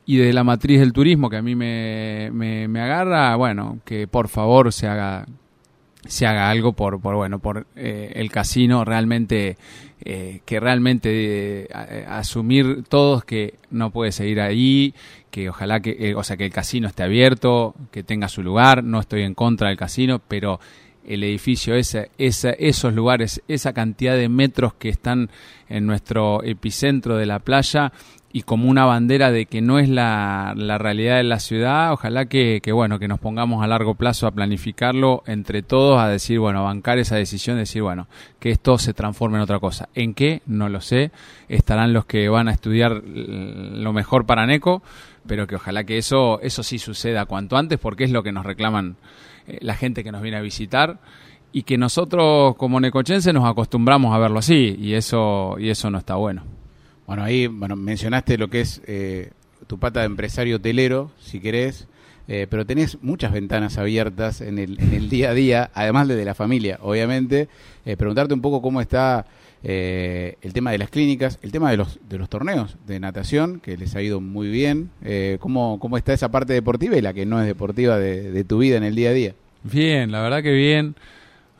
y 0.04 0.16
de 0.16 0.32
la 0.32 0.44
matriz 0.44 0.80
del 0.80 0.92
turismo 0.92 1.30
que 1.30 1.36
a 1.36 1.42
mí 1.42 1.54
me, 1.54 2.30
me, 2.32 2.80
agarra, 2.80 3.36
bueno, 3.36 3.78
que 3.84 4.06
por 4.06 4.28
favor 4.28 4.72
se 4.72 4.88
haga 4.88 5.26
se 6.04 6.26
haga 6.26 6.50
algo 6.50 6.72
por, 6.72 7.00
por 7.00 7.14
bueno 7.14 7.38
por 7.38 7.68
eh, 7.76 8.12
el 8.16 8.28
casino 8.28 8.84
realmente 8.84 9.56
eh, 10.04 10.40
que 10.44 10.58
realmente 10.58 11.68
eh, 11.72 12.04
asumir 12.08 12.82
todos 12.88 13.24
que 13.24 13.54
no 13.70 13.92
puede 13.92 14.10
seguir 14.10 14.40
ahí 14.40 14.94
que 15.30 15.48
ojalá 15.48 15.78
que 15.78 16.14
o 16.16 16.24
sea 16.24 16.36
que 16.36 16.46
el 16.46 16.52
casino 16.52 16.88
esté 16.88 17.04
abierto 17.04 17.76
que 17.92 18.02
tenga 18.02 18.28
su 18.28 18.42
lugar. 18.42 18.82
No 18.82 18.98
estoy 18.98 19.22
en 19.22 19.34
contra 19.34 19.68
del 19.68 19.76
casino 19.76 20.20
pero 20.26 20.58
el 21.06 21.22
edificio 21.22 21.76
ese, 21.76 22.10
ese 22.18 22.56
esos 22.58 22.94
lugares 22.94 23.42
esa 23.46 23.72
cantidad 23.72 24.16
de 24.16 24.28
metros 24.28 24.74
que 24.74 24.88
están 24.88 25.30
en 25.68 25.86
nuestro 25.86 26.42
epicentro 26.42 27.16
de 27.16 27.26
la 27.26 27.38
playa 27.38 27.92
y 28.34 28.42
como 28.42 28.70
una 28.70 28.86
bandera 28.86 29.30
de 29.30 29.44
que 29.44 29.60
no 29.60 29.78
es 29.78 29.90
la, 29.90 30.54
la 30.56 30.78
realidad 30.78 31.18
de 31.18 31.24
la 31.24 31.38
ciudad, 31.38 31.92
ojalá 31.92 32.24
que, 32.24 32.60
que, 32.62 32.72
bueno, 32.72 32.98
que 32.98 33.06
nos 33.06 33.20
pongamos 33.20 33.62
a 33.62 33.66
largo 33.66 33.94
plazo 33.94 34.26
a 34.26 34.30
planificarlo 34.30 35.22
entre 35.26 35.62
todos, 35.62 36.00
a 36.00 36.08
decir, 36.08 36.38
bueno, 36.38 36.60
a 36.60 36.62
bancar 36.62 36.98
esa 36.98 37.16
decisión, 37.16 37.58
decir, 37.58 37.82
bueno, 37.82 38.08
que 38.40 38.50
esto 38.50 38.78
se 38.78 38.94
transforme 38.94 39.36
en 39.36 39.42
otra 39.42 39.60
cosa. 39.60 39.90
¿En 39.94 40.14
qué? 40.14 40.40
No 40.46 40.70
lo 40.70 40.80
sé. 40.80 41.10
Estarán 41.50 41.92
los 41.92 42.06
que 42.06 42.30
van 42.30 42.48
a 42.48 42.52
estudiar 42.52 43.02
lo 43.04 43.92
mejor 43.92 44.24
para 44.24 44.46
NECO, 44.46 44.82
pero 45.26 45.46
que 45.46 45.56
ojalá 45.56 45.84
que 45.84 45.98
eso, 45.98 46.40
eso 46.40 46.62
sí 46.62 46.78
suceda 46.78 47.26
cuanto 47.26 47.58
antes, 47.58 47.78
porque 47.78 48.04
es 48.04 48.10
lo 48.10 48.22
que 48.22 48.32
nos 48.32 48.46
reclaman 48.46 48.96
eh, 49.46 49.58
la 49.60 49.74
gente 49.74 50.02
que 50.02 50.10
nos 50.10 50.22
viene 50.22 50.38
a 50.38 50.42
visitar 50.42 51.00
y 51.52 51.64
que 51.64 51.76
nosotros 51.76 52.56
como 52.56 52.80
necochenses 52.80 53.34
nos 53.34 53.44
acostumbramos 53.44 54.14
a 54.14 54.18
verlo 54.18 54.38
así 54.38 54.74
y 54.78 54.94
eso 54.94 55.56
y 55.58 55.68
eso 55.68 55.90
no 55.90 55.98
está 55.98 56.14
bueno. 56.14 56.61
Bueno, 57.06 57.24
ahí 57.24 57.46
bueno, 57.46 57.76
mencionaste 57.76 58.38
lo 58.38 58.48
que 58.48 58.60
es 58.60 58.82
eh, 58.86 59.30
tu 59.66 59.78
pata 59.78 60.00
de 60.00 60.06
empresario 60.06 60.56
hotelero, 60.56 61.10
si 61.20 61.40
querés, 61.40 61.88
eh, 62.28 62.46
pero 62.48 62.64
tenés 62.64 63.02
muchas 63.02 63.32
ventanas 63.32 63.78
abiertas 63.78 64.40
en 64.40 64.58
el, 64.58 64.80
en 64.80 64.94
el 64.94 65.08
día 65.08 65.30
a 65.30 65.34
día, 65.34 65.70
además 65.74 66.08
de, 66.08 66.24
la 66.24 66.34
familia, 66.34 66.78
obviamente. 66.82 67.48
Eh, 67.84 67.96
preguntarte 67.96 68.34
un 68.34 68.40
poco 68.40 68.62
cómo 68.62 68.80
está 68.80 69.26
eh, 69.64 70.38
el 70.42 70.52
tema 70.52 70.72
de 70.72 70.78
las 70.78 70.90
clínicas, 70.90 71.38
el 71.42 71.52
tema 71.52 71.70
de 71.70 71.76
los, 71.76 72.00
de 72.08 72.18
los 72.18 72.28
torneos 72.28 72.76
de 72.86 72.98
natación, 72.98 73.60
que 73.60 73.76
les 73.76 73.94
ha 73.94 74.02
ido 74.02 74.20
muy 74.20 74.48
bien. 74.48 74.90
Eh, 75.04 75.38
¿cómo, 75.40 75.78
¿Cómo 75.78 75.96
está 75.96 76.12
esa 76.12 76.30
parte 76.30 76.52
deportiva 76.52 76.96
y 76.96 77.00
la 77.00 77.12
que 77.12 77.26
no 77.26 77.40
es 77.40 77.46
deportiva 77.46 77.96
de, 77.98 78.44
tu 78.44 78.58
vida 78.58 78.76
en 78.76 78.82
el 78.82 78.96
día 78.96 79.10
a 79.10 79.12
día? 79.12 79.34
Bien, 79.62 80.10
la 80.10 80.20
verdad 80.20 80.42
que 80.42 80.52
bien. 80.52 80.96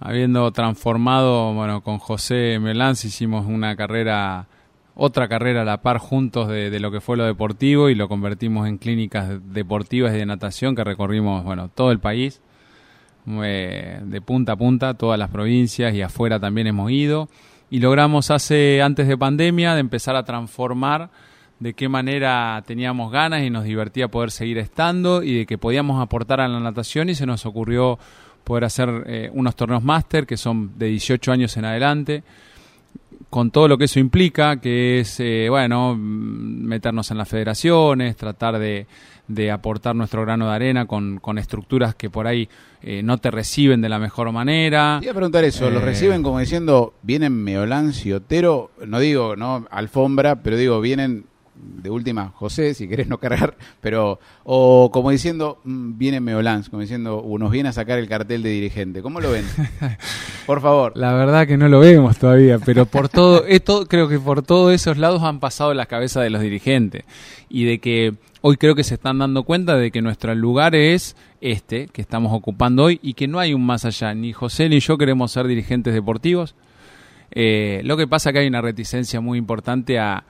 Habiendo 0.01 0.51
transformado, 0.51 1.55
bueno, 1.55 1.83
con 1.83 1.99
José 1.99 2.59
Melanz 2.61 3.05
hicimos 3.05 3.47
una 3.47 3.77
carrera, 3.77 4.47
otra 4.95 5.29
carrera 5.29 5.63
a 5.63 5.65
la 5.65 5.83
par 5.83 5.99
juntos 5.99 6.49
de, 6.49 6.79
lo 6.79 6.91
que 6.91 7.01
fue 7.01 7.17
lo 7.17 7.25
deportivo 7.25 7.89
y 7.89 7.95
lo 7.95 8.09
convertimos 8.09 8.69
en 8.69 8.79
clínicas 8.79 9.41
deportivas 9.53 10.15
y 10.15 10.19
de 10.19 10.27
natación 10.27 10.75
que 10.77 10.85
recorrimos, 10.85 11.45
bueno, 11.45 11.69
todo 11.69 11.93
el 11.93 11.99
país, 11.99 12.41
eh, 13.27 14.01
de 14.03 14.21
punta 14.21 14.53
a 14.53 14.57
punta, 14.57 14.95
todas 14.95 15.19
las 15.19 15.31
provincias 15.31 15.95
y 15.95 16.03
afuera 16.03 16.39
también 16.39 16.67
hemos 16.67 16.91
ido. 16.91 17.29
Y 17.71 17.81
logramos 17.81 18.31
hace 18.31 18.83
antes 18.83 19.09
de 19.09 19.17
pandemia 19.17 19.75
de 19.75 19.81
empezar 19.81 20.15
a 20.15 20.25
transformar 20.25 21.09
de 21.59 21.73
qué 21.73 21.89
manera 21.89 22.63
teníamos 22.67 23.11
ganas 23.11 23.43
y 23.45 23.51
nos 23.51 23.65
divertía 23.65 24.09
poder 24.09 24.31
seguir 24.31 24.59
estando 24.59 25.23
y 25.23 25.39
de 25.39 25.47
que 25.47 25.57
podíamos 25.57 26.03
aportar 26.03 26.41
a 26.41 26.49
la 26.49 26.61
natación 26.61 27.09
y 27.09 27.15
se 27.15 27.25
nos 27.25 27.47
ocurrió 27.47 27.99
poder 28.45 28.65
hacer 28.65 29.05
eh, 29.07 29.31
unos 29.33 29.55
torneos 29.55 29.83
máster 29.83 30.27
que 30.27 30.37
son 30.37 30.77
de 30.77 30.87
18 30.87 31.33
años 31.33 31.57
en 31.57 31.65
adelante 31.65 32.25
con 33.33 33.51
todo 33.51 33.67
lo 33.67 33.79
que 33.79 33.87
eso 33.87 33.99
implica, 33.99 34.61
que 34.61 35.01
es, 35.01 35.19
eh, 35.19 35.47
bueno, 35.49 35.97
meternos 35.97 37.11
en 37.11 37.17
las 37.17 37.27
federaciones, 37.27 38.15
tratar 38.15 38.59
de, 38.59 38.87
de, 39.27 39.51
aportar 39.51 39.97
nuestro 39.97 40.21
grano 40.21 40.51
de 40.51 40.55
arena 40.55 40.85
con, 40.85 41.19
con 41.19 41.39
estructuras 41.39 41.95
que 41.95 42.11
por 42.11 42.27
ahí 42.27 42.51
eh, 42.83 43.03
no 43.03 43.17
te 43.17 43.31
reciben 43.31 43.81
de 43.81 43.89
la 43.89 43.99
mejor 43.99 44.31
manera. 44.33 44.99
Te 45.01 45.07
iba 45.07 45.13
a 45.13 45.15
preguntar 45.15 45.45
eso, 45.45 45.71
¿lo 45.71 45.81
reciben 45.81 46.23
como 46.23 46.41
diciendo, 46.41 46.93
vienen 47.03 47.33
Meolans 47.33 48.05
y 48.05 48.13
Otero? 48.13 48.71
No 48.87 48.99
digo, 48.99 49.35
no, 49.35 49.67
alfombra, 49.71 50.43
pero 50.43 50.59
digo, 50.59 50.83
vienen 50.83 51.25
de 51.63 51.91
última 51.91 52.33
José, 52.35 52.75
si 52.75 52.89
querés 52.89 53.09
no 53.09 53.19
cargar, 53.19 53.57
pero, 53.81 54.19
o 54.45 54.91
como 54.93 55.11
diciendo, 55.11 55.61
mmm, 55.65 55.97
viene 55.97 56.21
Meolans, 56.21 56.69
como 56.69 56.83
diciendo, 56.83 57.23
uh, 57.23 57.39
nos 57.39 57.51
viene 57.51 57.69
a 57.69 57.73
sacar 57.73 57.99
el 57.99 58.09
cartel 58.09 58.43
de 58.43 58.51
dirigente. 58.51 59.03
¿Cómo 59.03 59.21
lo 59.21 59.31
ven? 59.31 59.45
Por 60.47 60.61
favor. 60.61 60.93
La 60.97 61.13
verdad 61.15 61.47
que 61.47 61.57
no 61.57 61.69
lo 61.69 61.81
vemos 61.81 62.19
todavía, 62.19 62.59
pero 62.59 62.87
por 62.87 63.09
todo, 63.09 63.45
esto, 63.47 63.87
creo 63.87 64.09
que 64.09 64.19
por 64.19 64.43
todos 64.43 64.73
esos 64.73 64.99
lados 64.99 65.23
han 65.23 65.39
pasado 65.41 65.73
las 65.73 65.87
cabezas 65.87 66.25
de 66.25 66.31
los 66.31 66.43
dirigentes 66.43 67.05
y 67.49 67.65
de 67.65 67.79
que 67.79 68.15
hoy 68.41 68.57
creo 68.57 68.75
que 68.75 68.85
se 68.85 68.95
están 68.95 69.19
dando 69.19 69.45
cuenta 69.45 69.77
de 69.77 69.91
que 69.91 70.03
nuestro 70.03 70.35
lugar 70.35 70.75
es 70.75 71.17
este 71.41 71.87
que 71.89 72.03
estamos 72.03 72.33
ocupando 72.33 72.85
hoy 72.85 72.99
y 73.03 73.15
que 73.15 73.29
no 73.29 73.39
hay 73.39 73.55
un 73.55 73.65
más 73.65 73.85
allá. 73.85 74.15
Ni 74.15 74.33
José 74.33 74.69
ni 74.69 74.81
yo 74.81 74.99
queremos 74.99 75.31
ser 75.33 75.47
dirigentes 75.47 75.95
deportivos. 75.95 76.55
Eh, 77.31 77.81
lo 77.85 77.97
que 77.97 78.07
pasa 78.07 78.31
es 78.31 78.35
que 78.35 78.41
hay 78.41 78.47
una 78.47 78.61
reticencia 78.61 79.21
muy 79.21 79.39
importante 79.39 79.99
a 79.99 80.25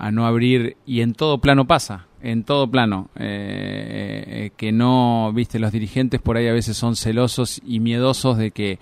a 0.00 0.10
no 0.10 0.26
abrir 0.26 0.76
y 0.86 1.02
en 1.02 1.14
todo 1.14 1.38
plano 1.38 1.66
pasa 1.66 2.06
en 2.22 2.44
todo 2.44 2.70
plano 2.70 3.08
eh, 3.16 4.24
eh, 4.26 4.50
que 4.56 4.72
no 4.72 5.32
viste 5.34 5.58
los 5.58 5.72
dirigentes 5.72 6.20
por 6.20 6.36
ahí 6.36 6.48
a 6.48 6.52
veces 6.52 6.76
son 6.76 6.96
celosos 6.96 7.60
y 7.64 7.80
miedosos 7.80 8.38
de 8.38 8.50
que 8.50 8.78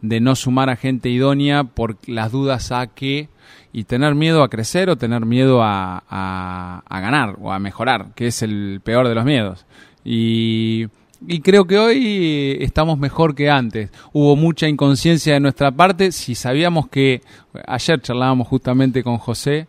de 0.00 0.20
no 0.20 0.34
sumar 0.34 0.70
a 0.70 0.76
gente 0.76 1.08
idónea 1.08 1.64
por 1.64 1.96
las 2.08 2.32
dudas 2.32 2.72
a 2.72 2.86
que 2.86 3.28
y 3.72 3.84
tener 3.84 4.14
miedo 4.14 4.42
a 4.42 4.48
crecer 4.48 4.90
o 4.90 4.96
tener 4.96 5.26
miedo 5.26 5.62
a, 5.62 6.02
a, 6.08 6.82
a 6.88 7.00
ganar 7.00 7.36
o 7.40 7.52
a 7.52 7.58
mejorar 7.58 8.12
que 8.14 8.28
es 8.28 8.42
el 8.42 8.80
peor 8.82 9.08
de 9.08 9.14
los 9.14 9.24
miedos 9.24 9.66
y 10.04 10.86
y 11.26 11.40
creo 11.40 11.66
que 11.66 11.78
hoy 11.78 12.56
estamos 12.60 12.98
mejor 12.98 13.36
que 13.36 13.48
antes. 13.48 13.90
Hubo 14.12 14.34
mucha 14.34 14.66
inconsciencia 14.66 15.34
de 15.34 15.38
nuestra 15.40 15.70
parte. 15.70 16.10
Si 16.10 16.34
sabíamos 16.34 16.88
que 16.88 17.22
ayer 17.66 18.00
charlábamos 18.00 18.48
justamente 18.48 19.04
con 19.04 19.18
José 19.18 19.68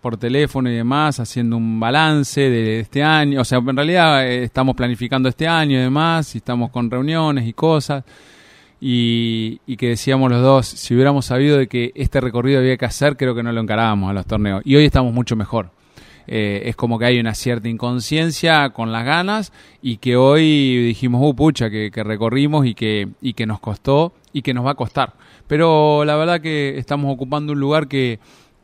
por 0.00 0.16
teléfono 0.16 0.70
y 0.70 0.74
demás, 0.74 1.20
haciendo 1.20 1.56
un 1.56 1.80
balance 1.80 2.40
de 2.40 2.80
este 2.80 3.02
año. 3.02 3.40
O 3.40 3.44
sea, 3.44 3.58
en 3.58 3.76
realidad 3.76 4.26
eh, 4.26 4.44
estamos 4.44 4.76
planificando 4.76 5.28
este 5.28 5.46
año 5.46 5.78
y 5.78 5.82
demás, 5.82 6.34
y 6.34 6.38
estamos 6.38 6.70
con 6.70 6.90
reuniones 6.90 7.46
y 7.46 7.52
cosas. 7.52 8.04
Y, 8.80 9.60
y, 9.66 9.76
que 9.76 9.88
decíamos 9.88 10.30
los 10.30 10.40
dos, 10.42 10.66
si 10.66 10.94
hubiéramos 10.94 11.26
sabido 11.26 11.58
de 11.58 11.66
que 11.66 11.92
este 11.94 12.18
recorrido 12.18 12.60
había 12.60 12.78
que 12.78 12.86
hacer, 12.86 13.16
creo 13.16 13.34
que 13.34 13.42
no 13.42 13.52
lo 13.52 13.60
encarábamos 13.60 14.10
a 14.10 14.14
los 14.14 14.24
torneos. 14.24 14.62
Y 14.64 14.76
hoy 14.76 14.86
estamos 14.86 15.12
mucho 15.12 15.36
mejor. 15.36 15.70
Eh, 16.32 16.68
es 16.68 16.76
como 16.76 16.98
que 16.98 17.06
hay 17.06 17.18
una 17.18 17.34
cierta 17.34 17.68
inconsciencia 17.68 18.70
con 18.70 18.92
las 18.92 19.04
ganas 19.04 19.52
y 19.82 19.96
que 19.96 20.16
hoy 20.16 20.86
dijimos, 20.86 21.20
uh, 21.24 21.34
pucha, 21.34 21.70
que, 21.70 21.90
que 21.90 22.04
recorrimos 22.04 22.66
y 22.66 22.74
que, 22.74 23.08
y 23.20 23.32
que 23.32 23.46
nos 23.46 23.58
costó 23.58 24.12
y 24.32 24.42
que 24.42 24.54
nos 24.54 24.64
va 24.64 24.70
a 24.70 24.74
costar. 24.76 25.14
Pero 25.46 26.04
la 26.04 26.14
verdad 26.14 26.40
que 26.40 26.78
estamos 26.78 27.12
ocupando 27.12 27.52
un 27.52 27.58
lugar 27.60 27.88
que, 27.88 28.20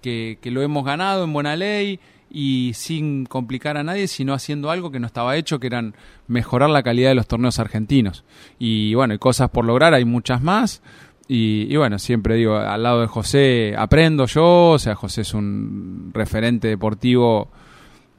que, 0.06 0.50
lo 0.50 0.62
hemos 0.62 0.84
ganado 0.84 1.24
en 1.24 1.32
buena 1.32 1.56
ley 1.56 1.98
y 2.30 2.72
sin 2.74 3.26
complicar 3.26 3.76
a 3.76 3.82
nadie, 3.82 4.06
sino 4.06 4.34
haciendo 4.34 4.70
algo 4.70 4.90
que 4.90 5.00
no 5.00 5.06
estaba 5.06 5.36
hecho, 5.36 5.58
que 5.58 5.66
eran 5.66 5.94
mejorar 6.28 6.70
la 6.70 6.82
calidad 6.82 7.10
de 7.10 7.14
los 7.16 7.26
torneos 7.26 7.58
argentinos. 7.58 8.24
Y 8.58 8.94
bueno, 8.94 9.12
hay 9.12 9.18
cosas 9.18 9.50
por 9.50 9.64
lograr, 9.64 9.94
hay 9.94 10.04
muchas 10.04 10.42
más. 10.42 10.82
Y, 11.28 11.74
bueno, 11.74 11.98
siempre 11.98 12.36
digo, 12.36 12.56
al 12.56 12.84
lado 12.84 13.00
de 13.00 13.08
José 13.08 13.74
aprendo 13.76 14.26
yo, 14.26 14.70
o 14.70 14.78
sea, 14.78 14.94
José 14.94 15.22
es 15.22 15.34
un 15.34 16.12
referente 16.14 16.68
deportivo, 16.68 17.48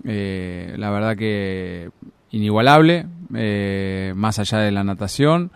eh, 0.03 0.75
la 0.77 0.89
verdad 0.89 1.15
que 1.15 1.89
inigualable, 2.31 3.05
eh, 3.33 4.11
más 4.13 4.39
allá 4.39 4.59
de 4.59 4.71
la 4.71 4.83
natación. 4.83 5.51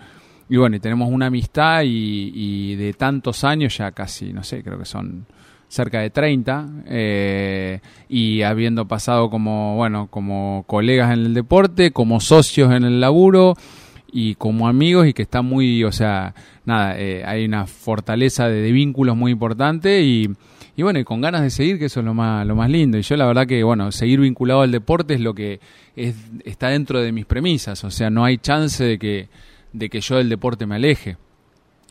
Y 0.48 0.56
bueno, 0.56 0.78
y 0.78 0.80
tenemos 0.80 1.10
una 1.12 1.26
amistad 1.26 1.82
y 1.84 2.76
de 2.76 2.94
tantos 2.94 3.44
años, 3.44 3.78
ya 3.78 3.92
casi, 3.92 4.32
no 4.32 4.44
sé, 4.44 4.64
creo 4.64 4.80
que 4.80 4.86
son 4.86 5.26
cerca 5.72 6.02
de 6.02 6.10
30 6.10 6.68
eh, 6.86 7.80
y 8.10 8.42
habiendo 8.42 8.90
pasado 8.90 9.30
como 9.30 9.78
bueno 9.78 10.08
como 10.08 10.66
colegas 10.68 11.14
en 11.14 11.20
el 11.20 11.34
deporte 11.34 11.92
como 11.92 12.20
socios 12.20 12.74
en 12.74 12.84
el 12.84 13.00
laburo 13.00 13.56
y 14.12 14.36
como 14.36 14.68
amigos 14.68 15.08
y 15.08 15.14
que 15.14 15.22
está 15.22 15.42
muy 15.42 15.86
o 15.86 15.94
sea 15.94 16.36
nada 16.66 17.00
eh, 17.00 17.24
hay 17.26 17.46
una 17.46 17.68
fortaleza 17.68 18.50
de, 18.50 18.70
vínculos 18.74 19.16
muy 19.16 19.32
importante 19.32 20.02
y, 20.02 20.30
y 20.76 20.84
bueno 20.84 21.00
y 21.00 21.06
con 21.06 21.22
ganas 21.22 21.42
de 21.42 21.50
seguir 21.50 21.80
que 21.80 21.86
eso 21.86 22.02
es 22.02 22.06
lo 22.06 22.14
más 22.14 22.46
lo 22.46 22.58
más 22.58 22.70
lindo. 22.70 22.98
Y 22.98 23.02
yo 23.02 23.16
la 23.16 23.26
verdad 23.26 23.48
que 23.48 23.64
bueno 23.64 23.94
seguir 23.94 24.20
vinculado 24.20 24.64
al 24.64 24.72
deporte 24.72 25.14
es 25.14 25.22
lo 25.22 25.34
que 25.34 25.62
es, 25.96 26.16
está 26.44 26.68
dentro 26.68 27.02
de 27.02 27.14
mis 27.14 27.26
premisas. 27.26 27.86
O 27.86 27.92
sea 27.92 28.10
no 28.10 28.26
hay 28.26 28.40
chance 28.40 28.84
de 28.84 29.00
que 29.00 29.30
de 29.72 29.90
que 29.90 30.02
yo 30.02 30.18
del 30.18 30.28
deporte 30.28 30.66
me 30.66 30.76
aleje. 30.76 31.16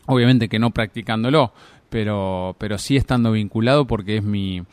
Obviamente 0.05 0.49
que 0.49 0.59
no 0.59 0.69
practicándolo 0.69 1.51
pero, 1.91 2.55
pero 2.57 2.77
sí 2.77 2.95
estando 2.95 3.33
vinculado 3.33 3.85
porque 3.85 4.17
es 4.17 4.23
mi 4.23 4.63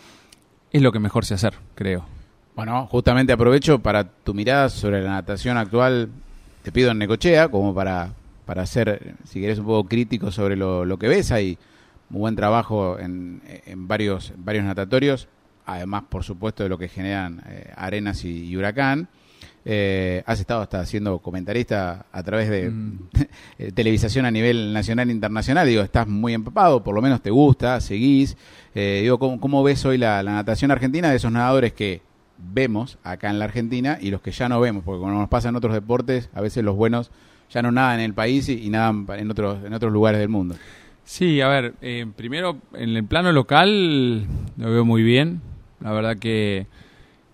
es 0.71 0.83
lo 0.83 0.93
que 0.93 1.01
mejor 1.01 1.25
sé 1.25 1.35
hacer, 1.35 1.55
creo. 1.75 2.05
Bueno, 2.55 2.87
justamente 2.87 3.33
aprovecho 3.33 3.81
para 3.81 4.05
tu 4.05 4.35
mirada 4.35 4.69
sobre 4.69 5.03
la 5.03 5.11
natación 5.11 5.57
actual, 5.57 6.09
te 6.63 6.71
pido 6.71 6.93
en 6.93 6.99
Necochea, 6.99 7.49
como 7.49 7.75
para, 7.75 8.13
para 8.47 8.63
hacer, 8.63 9.15
si 9.25 9.41
quieres, 9.41 9.59
un 9.59 9.67
poco 9.67 9.89
crítico 9.89 10.31
sobre 10.31 10.57
lo, 10.57 10.85
lo 10.85 10.97
que 10.97 11.09
ves. 11.09 11.33
Hay 11.33 11.59
muy 12.09 12.21
buen 12.21 12.37
trabajo 12.37 12.99
en, 12.99 13.43
en 13.67 13.89
varios, 13.89 14.33
varios 14.37 14.65
natatorios, 14.65 15.29
además, 15.67 16.05
por 16.09 16.23
supuesto, 16.23 16.63
de 16.63 16.69
lo 16.69 16.79
que 16.79 16.89
generan 16.89 17.43
eh, 17.49 17.73
Arenas 17.77 18.25
y 18.25 18.57
Huracán. 18.57 19.09
Eh, 19.71 20.23
has 20.25 20.41
estado 20.41 20.63
hasta 20.63 20.87
siendo 20.87 21.19
comentarista 21.19 22.07
a 22.11 22.23
través 22.23 22.49
de 22.49 22.71
mm. 22.71 22.99
televisación 23.75 24.25
a 24.25 24.31
nivel 24.31 24.73
nacional 24.73 25.11
e 25.11 25.13
internacional. 25.13 25.69
Digo, 25.69 25.83
estás 25.83 26.09
muy 26.09 26.33
empapado, 26.33 26.83
por 26.83 26.95
lo 26.95 27.03
menos 27.03 27.21
te 27.21 27.29
gusta, 27.29 27.79
seguís. 27.83 28.39
Eh, 28.75 29.01
digo, 29.03 29.19
¿cómo, 29.19 29.39
¿cómo, 29.39 29.63
ves 29.63 29.85
hoy 29.85 29.99
la, 29.99 30.23
la, 30.23 30.33
natación 30.33 30.71
argentina 30.71 31.11
de 31.11 31.17
esos 31.17 31.31
nadadores 31.31 31.75
que 31.75 32.01
vemos 32.39 32.97
acá 33.05 33.29
en 33.29 33.39
la 33.39 33.45
Argentina 33.45 33.99
y 34.01 34.11
los 34.11 34.23
que 34.23 34.31
ya 34.31 34.49
no 34.49 34.59
vemos? 34.59 34.85
Porque 34.85 35.01
como 35.01 35.13
nos 35.13 35.29
pasa 35.29 35.51
en 35.51 35.57
otros 35.57 35.75
deportes, 35.75 36.31
a 36.33 36.41
veces 36.41 36.65
los 36.65 36.75
buenos 36.75 37.11
ya 37.51 37.61
no 37.61 37.71
nadan 37.71 38.01
en 38.01 38.07
el 38.07 38.15
país 38.15 38.49
y, 38.49 38.65
y 38.65 38.71
nadan 38.71 39.07
en 39.19 39.31
otros, 39.31 39.63
en 39.67 39.75
otros 39.75 39.93
lugares 39.93 40.19
del 40.19 40.31
mundo. 40.31 40.55
Sí, 41.05 41.43
a 41.43 41.49
ver, 41.49 41.75
eh, 41.83 42.07
primero 42.17 42.57
en 42.73 42.97
el 42.97 43.05
plano 43.05 43.33
local 43.33 44.27
lo 44.57 44.71
veo 44.71 44.87
muy 44.87 45.03
bien. 45.03 45.43
La 45.81 45.93
verdad 45.93 46.17
que 46.17 46.67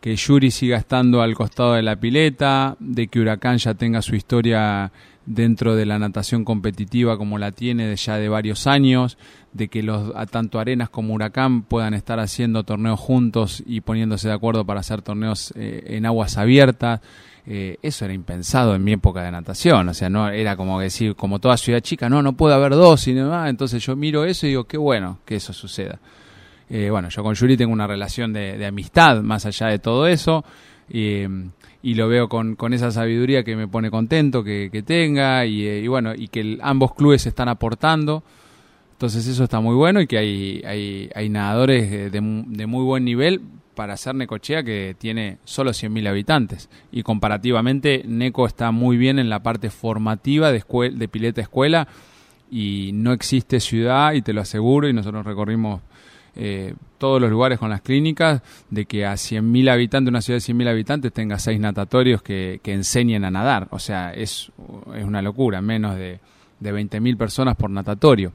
que 0.05 0.17
Yuri 0.17 0.51
siga 0.51 0.77
estando 0.77 1.23
al 1.23 1.35
costado 1.35 1.73
de 1.73 1.83
la 1.83 1.97
pileta, 1.97 2.77
de 2.79 3.09
que 3.09 3.21
Huracán 3.21 3.57
ya 3.57 3.73
tenga 3.73 4.03
su 4.03 4.15
historia 4.15 4.93
dentro 5.25 5.77
de 5.77 5.87
la 5.87 5.99
natación 5.99 6.45
competitiva 6.45 7.17
como 7.17 7.39
la 7.39 7.53
tiene 7.53 7.97
ya 7.97 8.19
de 8.19 8.29
varios 8.29 8.67
años, 8.67 9.17
de 9.55 9.69
que 9.69 9.83
los 9.83 10.13
tanto 10.31 10.61
Arenas 10.61 10.91
como 10.91 11.15
Huracán 11.15 11.63
puedan 11.63 11.95
estar 11.95 12.21
haciendo 12.21 12.65
torneos 12.65 13.01
juntos 13.01 13.63
y 13.65 13.81
poniéndose 13.81 14.29
de 14.29 14.35
acuerdo 14.35 14.67
para 14.67 14.81
hacer 14.81 15.01
torneos 15.01 15.55
eh, 15.57 15.83
en 15.87 16.05
aguas 16.05 16.37
abiertas. 16.37 17.01
eh, 17.47 17.79
eso 17.81 18.05
era 18.05 18.13
impensado 18.13 18.75
en 18.75 18.85
mi 18.85 18.93
época 18.93 19.23
de 19.23 19.31
natación, 19.31 19.89
o 19.89 19.95
sea, 19.95 20.11
no 20.11 20.29
era 20.29 20.55
como 20.55 20.81
decir, 20.81 21.17
como 21.17 21.39
toda 21.39 21.57
ciudad 21.57 21.81
chica, 21.81 22.11
no, 22.11 22.21
no 22.21 22.35
puede 22.35 22.55
haber 22.55 22.73
dos 22.73 23.09
y 23.09 23.15
demás, 23.15 23.49
entonces 23.49 23.83
yo 23.83 23.97
miro 23.97 24.27
eso 24.27 24.45
y 24.45 24.51
digo, 24.51 24.65
qué 24.65 24.77
bueno 24.77 25.21
que 25.25 25.37
eso 25.37 25.55
suceda. 25.55 25.99
Eh, 26.71 26.91
bueno, 26.91 27.09
yo 27.09 27.23
con 27.23 27.35
Yuri 27.35 27.57
tengo 27.57 27.73
una 27.73 27.87
relación 27.87 28.33
de, 28.33 28.65
amistad 28.65 29.23
más 29.23 29.47
allá 29.47 29.69
de 29.69 29.79
todo 29.79 30.07
eso 30.07 30.45
y, 30.89 31.25
lo 31.83 32.09
veo 32.09 32.29
con, 32.29 32.57
con, 32.57 32.73
esa 32.73 32.91
sabiduría 32.91 33.45
que 33.45 33.57
me 33.57 33.69
pone 33.69 33.91
contento 33.91 34.43
que, 34.43 34.83
tenga 34.87 35.45
y, 35.47 35.67
y, 35.67 35.89
bueno, 35.89 36.15
y 36.15 36.29
que 36.29 36.59
ambos 36.63 36.95
clubes 36.95 37.27
están 37.27 37.49
aportando. 37.49 38.23
Entonces 38.93 39.27
eso 39.27 39.45
está 39.45 39.61
muy 39.61 39.75
bueno 39.75 40.01
y 40.01 40.07
que 40.07 40.19
hay, 40.19 40.63
hay, 40.65 41.11
hay 41.15 41.29
nadadores 41.29 41.91
de, 41.91 42.11
de, 42.11 42.67
muy 42.67 42.85
buen 42.85 43.05
nivel 43.05 43.43
para 43.75 43.95
hacer 43.95 44.15
Necochea 44.15 44.63
que 44.63 44.95
tiene 44.97 45.39
solo 45.45 45.73
100.000 45.73 46.09
habitantes 46.09 46.71
y 46.93 47.03
comparativamente 47.03 48.05
Neco 48.07 48.47
está 48.47 48.71
muy 48.71 48.97
bien 48.97 49.19
en 49.19 49.29
la 49.29 49.43
parte 49.43 49.69
formativa 49.69 50.53
de, 50.53 50.63
de 50.95 51.09
pileta 51.09 51.41
escuela 51.41 51.89
y 52.51 52.93
no 52.95 53.13
existe 53.13 53.59
ciudad 53.59 54.13
y 54.13 54.23
te 54.23 54.33
lo 54.33 54.43
aseguro 54.43 54.89
y 54.89 54.93
nosotros 54.93 55.27
recorrimos 55.27 55.81
eh, 56.37 56.75
todos 56.99 57.21
los 57.21 57.31
lugares 57.31 57.59
con 57.59 57.71
las 57.71 57.81
clínicas 57.81 58.43
de 58.71 58.87
que 58.87 59.07
a 59.07 59.15
100.000 59.15 59.71
habitantes, 59.71 60.09
una 60.09 60.23
ciudad 60.23 60.41
de 60.41 60.53
100.000 60.53 60.69
habitantes 60.69 61.13
tenga 61.13 61.39
seis 61.39 61.61
natatorios 61.61 62.23
que, 62.23 62.61
que, 62.63 62.73
enseñen 62.73 63.25
a 63.25 63.31
nadar, 63.31 63.69
o 63.71 63.79
sea, 63.79 64.13
es, 64.13 64.51
es 64.95 65.05
una 65.05 65.23
locura, 65.23 65.61
menos 65.61 65.97
de, 65.97 66.19
de 66.61 66.73
20.000 66.73 67.17
personas 67.17 67.57
por 67.57 67.71
natatorio. 67.71 68.33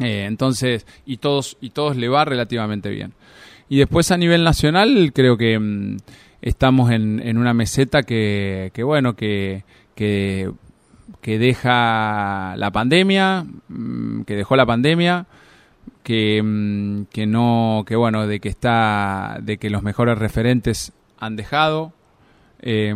Eh, 0.00 0.26
entonces, 0.26 0.86
y 1.06 1.16
todos, 1.16 1.56
y 1.60 1.70
todos 1.70 1.96
le 1.96 2.08
va 2.08 2.24
relativamente 2.24 2.90
bien. 2.90 3.12
Y 3.68 3.78
después 3.78 4.10
a 4.10 4.16
nivel 4.16 4.44
nacional 4.44 5.12
creo 5.12 5.36
que 5.36 5.58
mm, 5.58 5.96
estamos 6.40 6.90
en, 6.90 7.20
en, 7.20 7.36
una 7.38 7.54
meseta 7.54 8.02
que, 8.02 8.70
que 8.74 8.82
bueno, 8.82 9.14
que, 9.14 9.64
que, 9.94 10.50
que, 11.20 11.38
deja 11.38 12.54
la 12.56 12.70
pandemia, 12.70 13.44
mm, 13.68 14.22
que 14.22 14.36
dejó 14.36 14.56
la 14.56 14.66
pandemia, 14.66 15.26
que, 16.08 16.42
mm, 16.42 17.02
que 17.12 17.26
no, 17.26 17.84
que 17.86 17.94
bueno, 17.94 18.26
de 18.26 18.40
que 18.40 18.48
está, 18.48 19.36
de 19.42 19.58
que 19.58 19.68
los 19.68 19.82
mejores 19.82 20.16
referentes 20.16 20.92
han 21.18 21.36
dejado. 21.36 21.92
Eh, 22.62 22.94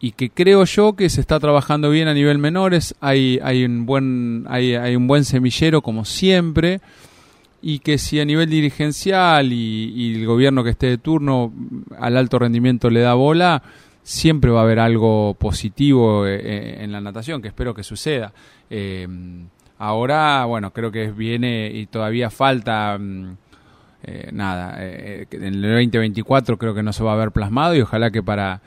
y 0.00 0.12
que 0.12 0.30
creo 0.30 0.64
yo 0.64 0.96
que 0.96 1.10
se 1.10 1.20
está 1.20 1.38
trabajando 1.38 1.90
bien 1.90 2.08
a 2.08 2.14
nivel 2.14 2.38
menores, 2.38 2.94
hay, 3.00 3.40
hay, 3.42 3.62
un, 3.66 3.84
buen, 3.84 4.46
hay, 4.48 4.74
hay 4.74 4.96
un 4.96 5.06
buen 5.06 5.26
semillero 5.26 5.82
como 5.82 6.06
siempre, 6.06 6.80
y 7.60 7.80
que 7.80 7.98
si 7.98 8.20
a 8.20 8.24
nivel 8.24 8.48
dirigencial 8.48 9.52
y, 9.52 10.14
el 10.14 10.24
gobierno 10.24 10.64
que 10.64 10.70
esté 10.70 10.86
de 10.86 10.96
turno 10.96 11.52
al 11.98 12.16
alto 12.16 12.38
rendimiento 12.38 12.88
le 12.88 13.00
da 13.00 13.12
bola, 13.12 13.62
siempre 14.02 14.50
va 14.50 14.60
a 14.60 14.62
haber 14.62 14.78
algo 14.78 15.34
positivo 15.34 16.26
eh, 16.26 16.40
eh, 16.42 16.76
en 16.80 16.90
la 16.90 17.02
natación, 17.02 17.42
que 17.42 17.48
espero 17.48 17.74
que 17.74 17.82
suceda. 17.82 18.32
Eh, 18.70 19.06
ahora, 19.78 20.44
bueno, 20.44 20.72
creo 20.72 20.90
que 20.90 21.10
viene 21.10 21.70
y 21.72 21.86
todavía 21.86 22.30
falta... 22.30 22.96
Mm, 22.98 23.36
nada, 24.30 24.76
en 24.78 25.42
el 25.42 25.60
2024 25.62 26.58
creo 26.58 26.74
que 26.74 26.82
no 26.84 26.92
se 26.92 27.02
va 27.02 27.14
a 27.14 27.16
ver 27.16 27.32
plasmado 27.32 27.74
y 27.74 27.80
ojalá 27.80 28.12
que 28.12 28.22
para 28.22 28.60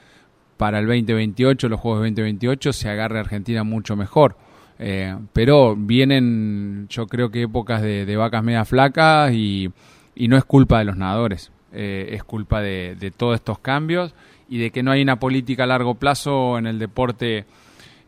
para 0.59 0.79
el 0.79 0.87
2028, 0.87 1.69
los 1.69 1.79
Juegos 1.79 2.01
2028, 2.01 2.73
se 2.73 2.89
agarre 2.89 3.17
Argentina 3.17 3.63
mucho 3.63 3.95
mejor. 3.95 4.35
Eh, 4.77 5.15
pero 5.31 5.73
vienen, 5.77 6.85
yo 6.89 7.07
creo 7.07 7.31
que 7.31 7.43
épocas 7.43 7.81
de, 7.81 8.15
vacas 8.17 8.43
media 8.43 8.65
flacas 8.65 9.31
y, 9.31 9.71
no 10.17 10.35
es 10.35 10.43
culpa 10.43 10.79
de 10.79 10.83
los 10.83 10.97
nadadores, 10.97 11.53
eh, 11.71 12.09
es 12.11 12.25
culpa 12.25 12.59
de, 12.59 13.13
todos 13.15 13.35
estos 13.35 13.59
cambios 13.59 14.13
y 14.49 14.57
de 14.57 14.71
que 14.71 14.83
no 14.83 14.91
hay 14.91 15.01
una 15.01 15.17
política 15.17 15.63
a 15.63 15.67
largo 15.67 15.95
plazo 15.95 16.57
en 16.57 16.67
el 16.67 16.77
deporte. 16.77 17.45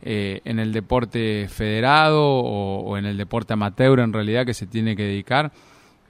Eh, 0.04 0.40
en 0.44 0.58
el 0.58 0.72
deporte 0.72 1.46
federado 1.48 2.24
o, 2.24 2.96
en 2.96 3.06
el 3.06 3.16
deporte 3.16 3.52
amateur 3.52 4.00
en 4.00 4.12
realidad 4.12 4.44
que 4.44 4.52
se 4.52 4.66
tiene 4.66 4.96
que 4.96 5.04
dedicar 5.04 5.52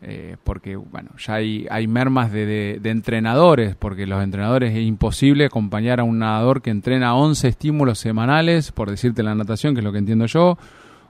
eh, 0.00 0.36
porque 0.42 0.76
bueno, 0.76 1.10
ya 1.18 1.34
hay, 1.34 1.66
hay 1.70 1.86
mermas 1.86 2.32
de, 2.32 2.80
entrenadores, 2.82 3.76
porque 3.76 4.06
los 4.06 4.24
entrenadores 4.24 4.74
es 4.74 4.82
imposible 4.82 5.44
acompañar 5.44 6.00
a 6.00 6.04
un 6.04 6.18
nadador 6.18 6.60
que 6.60 6.70
entrena 6.70 7.14
11 7.14 7.46
estímulos 7.46 8.00
semanales, 8.00 8.72
por 8.72 8.90
decirte 8.90 9.22
la 9.22 9.36
natación, 9.36 9.74
que 9.74 9.80
es 9.80 9.84
lo 9.84 9.92
que 9.92 9.98
entiendo 9.98 10.26
yo, 10.26 10.58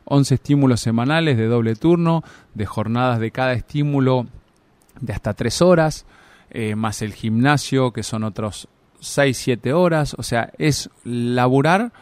11 0.05 0.35
estímulos 0.35 0.81
semanales 0.81 1.39
de 1.39 1.47
doble 1.47 1.75
turno, 1.75 2.23
de 2.53 2.67
jornadas 2.67 3.19
de 3.19 3.31
cada 3.31 3.55
estímulo 3.55 4.27
de 5.01 5.13
hasta 5.15 5.33
3 5.33 5.63
horas, 5.63 6.05
eh, 6.51 6.75
más 6.75 7.01
el 7.01 7.15
gimnasio, 7.15 7.93
que 7.93 8.03
son 8.03 8.25
otros 8.25 8.69
6, 9.01 9.39
7 9.39 9.73
horas, 9.73 10.15
o 10.19 10.23
sea, 10.23 10.51
es 10.59 10.91
laburar 11.05 11.93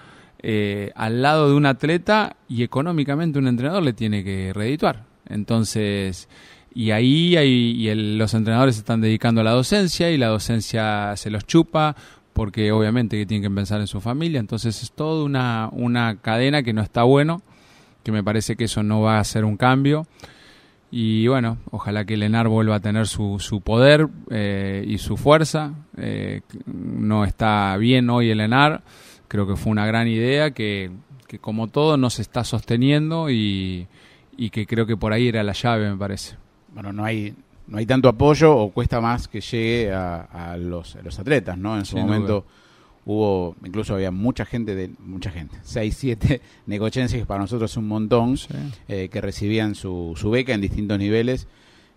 eh, 0.43 0.93
al 0.95 1.23
lado 1.23 1.49
de 1.49 1.55
un 1.55 1.67
atleta 1.67 2.37
y 2.49 2.63
económicamente 2.63 3.39
un 3.39 3.49
entrenador 3.49 3.83
le 3.83 3.93
tiene 3.93 4.25
que 4.25 4.53
redituar. 4.53 5.05
Entonces, 5.29 6.29
y 6.75 6.93
ahí 6.93 7.37
hay, 7.37 7.95
los 8.17 8.35
entrenadores 8.35 8.79
están 8.79 9.01
dedicando 9.01 9.41
a 9.41 9.45
la 9.45 9.53
docencia 9.53 10.11
y 10.11 10.19
la 10.19 10.29
docencia 10.29 11.15
se 11.17 11.31
los 11.31 11.47
chupa 11.47 11.97
porque 12.33 12.73
obviamente 12.73 13.19
que 13.19 13.27
tienen 13.27 13.51
que 13.51 13.55
pensar 13.55 13.81
en 13.81 13.87
su 13.87 14.01
familia. 14.01 14.41
Entonces 14.41 14.83
es 14.83 14.93
toda 14.93 15.25
una, 15.25 15.69
una 15.73 16.17
cadena 16.17 16.63
que 16.63 16.73
no 16.73 16.81
está 16.81 17.03
bueno, 17.03 17.43
que 18.03 18.13
me 18.13 18.23
parece 18.23 18.57
que 18.57 18.65
eso 18.65 18.83
no 18.83 19.03
va 19.03 19.19
a 19.19 19.25
ser 19.25 19.45
un 19.45 19.57
cambio. 19.57 20.07
Y 20.93 21.29
bueno, 21.29 21.59
ojalá 21.71 22.05
que 22.05 22.15
el 22.15 22.23
ENAR 22.23 22.49
vuelva 22.49 22.77
a 22.77 22.81
tener 22.81 23.07
su, 23.07 23.39
su 23.39 23.61
poder 23.61 24.09
eh, 24.31 24.85
y 24.87 24.99
su 24.99 25.17
fuerza. 25.17 25.73
Eh, 25.97 26.41
no 26.67 27.25
está 27.25 27.77
bien 27.77 28.11
hoy 28.11 28.31
el 28.31 28.41
ENAR. 28.41 28.83
Creo 29.31 29.47
que 29.47 29.55
fue 29.55 29.71
una 29.71 29.87
gran 29.87 30.09
idea 30.09 30.51
que, 30.51 30.91
que 31.29 31.39
como 31.39 31.69
todo 31.69 31.97
no 31.97 32.11
se 32.11 32.21
está 32.21 32.43
sosteniendo 32.43 33.31
y, 33.31 33.87
y 34.37 34.51
que 34.51 34.67
creo 34.67 34.87
que 34.87 34.97
por 34.97 35.13
ahí 35.13 35.29
era 35.29 35.45
la 35.45 35.53
llave, 35.53 35.89
me 35.89 35.97
parece. 35.97 36.35
Bueno, 36.75 36.93
no 36.93 37.05
hay 37.05 37.35
no 37.71 37.79
hay 37.79 37.87
tanto 37.87 38.09
apoyo 38.09 38.53
o 38.57 38.71
cuesta 38.73 39.01
más 39.01 39.29
que 39.29 39.41
llegue 39.41 39.93
a, 39.93 40.57
los, 40.59 40.97
los, 41.05 41.19
atletas, 41.21 41.57
¿no? 41.57 41.79
En 41.79 41.85
su 41.85 41.97
momento 41.97 42.45
hubo, 43.07 43.55
incluso 43.65 43.95
había 43.95 44.11
mucha 44.11 44.45
gente, 44.45 44.75
de 44.75 44.91
mucha 44.99 45.31
gente, 45.31 45.57
6, 45.63 45.97
7 45.97 46.41
negochenses, 46.67 47.21
que 47.21 47.27
para 47.27 47.41
nosotros 47.41 47.71
es 47.71 47.77
un 47.77 47.87
montón, 47.87 48.37
eh, 48.89 49.09
que 49.09 49.21
recibían 49.21 49.77
su, 49.77 50.15
su 50.17 50.31
beca 50.31 50.53
en 50.53 50.61
distintos 50.61 50.99
niveles 50.99 51.47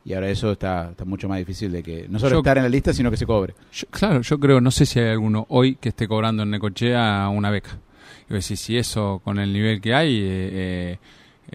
y 0.05 0.13
ahora 0.13 0.29
eso 0.29 0.51
está, 0.51 0.91
está 0.91 1.05
mucho 1.05 1.29
más 1.29 1.37
difícil 1.39 1.71
de 1.71 1.81
que 1.81 2.07
no 2.09 2.19
solo 2.19 2.37
estar 2.37 2.57
en 2.57 2.63
la 2.63 2.69
lista, 2.69 2.93
sino 2.93 3.09
que 3.09 3.17
se 3.17 3.25
cobre. 3.25 3.53
claro, 3.89 4.21
yo 4.21 4.39
creo, 4.39 4.61
no 4.61 4.71
sé 4.71 4.85
si 4.85 4.99
hay 4.99 5.09
alguno 5.09 5.45
hoy 5.49 5.75
que 5.75 5.89
esté 5.89 6.07
cobrando 6.07 6.43
en 6.43 6.51
Necochea 6.51 7.29
una 7.29 7.49
beca. 7.49 7.79
Y 8.29 8.33
decir, 8.33 8.57
si 8.57 8.77
eso 8.77 9.21
con 9.23 9.39
el 9.39 9.53
nivel 9.53 9.81
que 9.81 9.93
hay... 9.93 10.15
Eh, 10.15 10.49
eh 10.53 10.99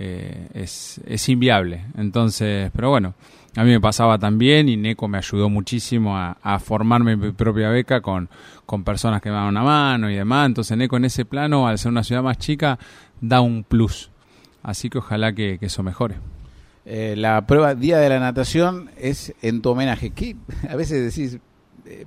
eh, 0.01 0.49
es, 0.55 1.01
es 1.07 1.29
inviable. 1.29 1.87
Entonces, 1.97 2.71
pero 2.73 2.91
bueno, 2.91 3.15
a 3.57 3.65
mí 3.65 3.71
me 3.71 3.81
pasaba 3.81 4.17
también 4.17 4.69
y 4.69 4.77
Neco 4.77 5.09
me 5.09 5.19
ayudó 5.19 5.49
muchísimo 5.49 6.17
a, 6.17 6.37
a 6.41 6.61
formarme 6.61 7.17
mi 7.17 7.33
propia 7.33 7.71
beca 7.71 8.01
con, 8.01 8.29
con 8.65 8.85
personas 8.85 9.21
que 9.21 9.29
me 9.29 9.35
daban 9.35 9.49
una 9.49 9.65
mano 9.65 10.11
y 10.11 10.15
demás. 10.15 10.47
Entonces 10.47 10.77
Neco 10.77 10.97
en 10.97 11.07
ese 11.07 11.25
plano, 11.25 11.67
al 11.67 11.79
ser 11.79 11.91
una 11.91 12.05
ciudad 12.05 12.23
más 12.23 12.39
chica, 12.39 12.79
da 13.21 13.41
un 13.41 13.65
plus. 13.65 14.11
Así 14.63 14.89
que 14.89 14.99
ojalá 14.99 15.33
que, 15.33 15.59
eso 15.61 15.83
mejore. 15.83 16.17
Eh, 16.91 17.17
la 17.17 17.47
prueba 17.47 17.75
Día 17.75 17.99
de 17.99 18.09
la 18.09 18.19
Natación 18.19 18.91
es 18.97 19.35
en 19.43 19.61
tu 19.61 19.69
homenaje. 19.69 20.09
¿Qué? 20.11 20.37
A 20.71 20.75
veces 20.75 21.15
decís, 21.15 21.39
eh, 21.85 22.07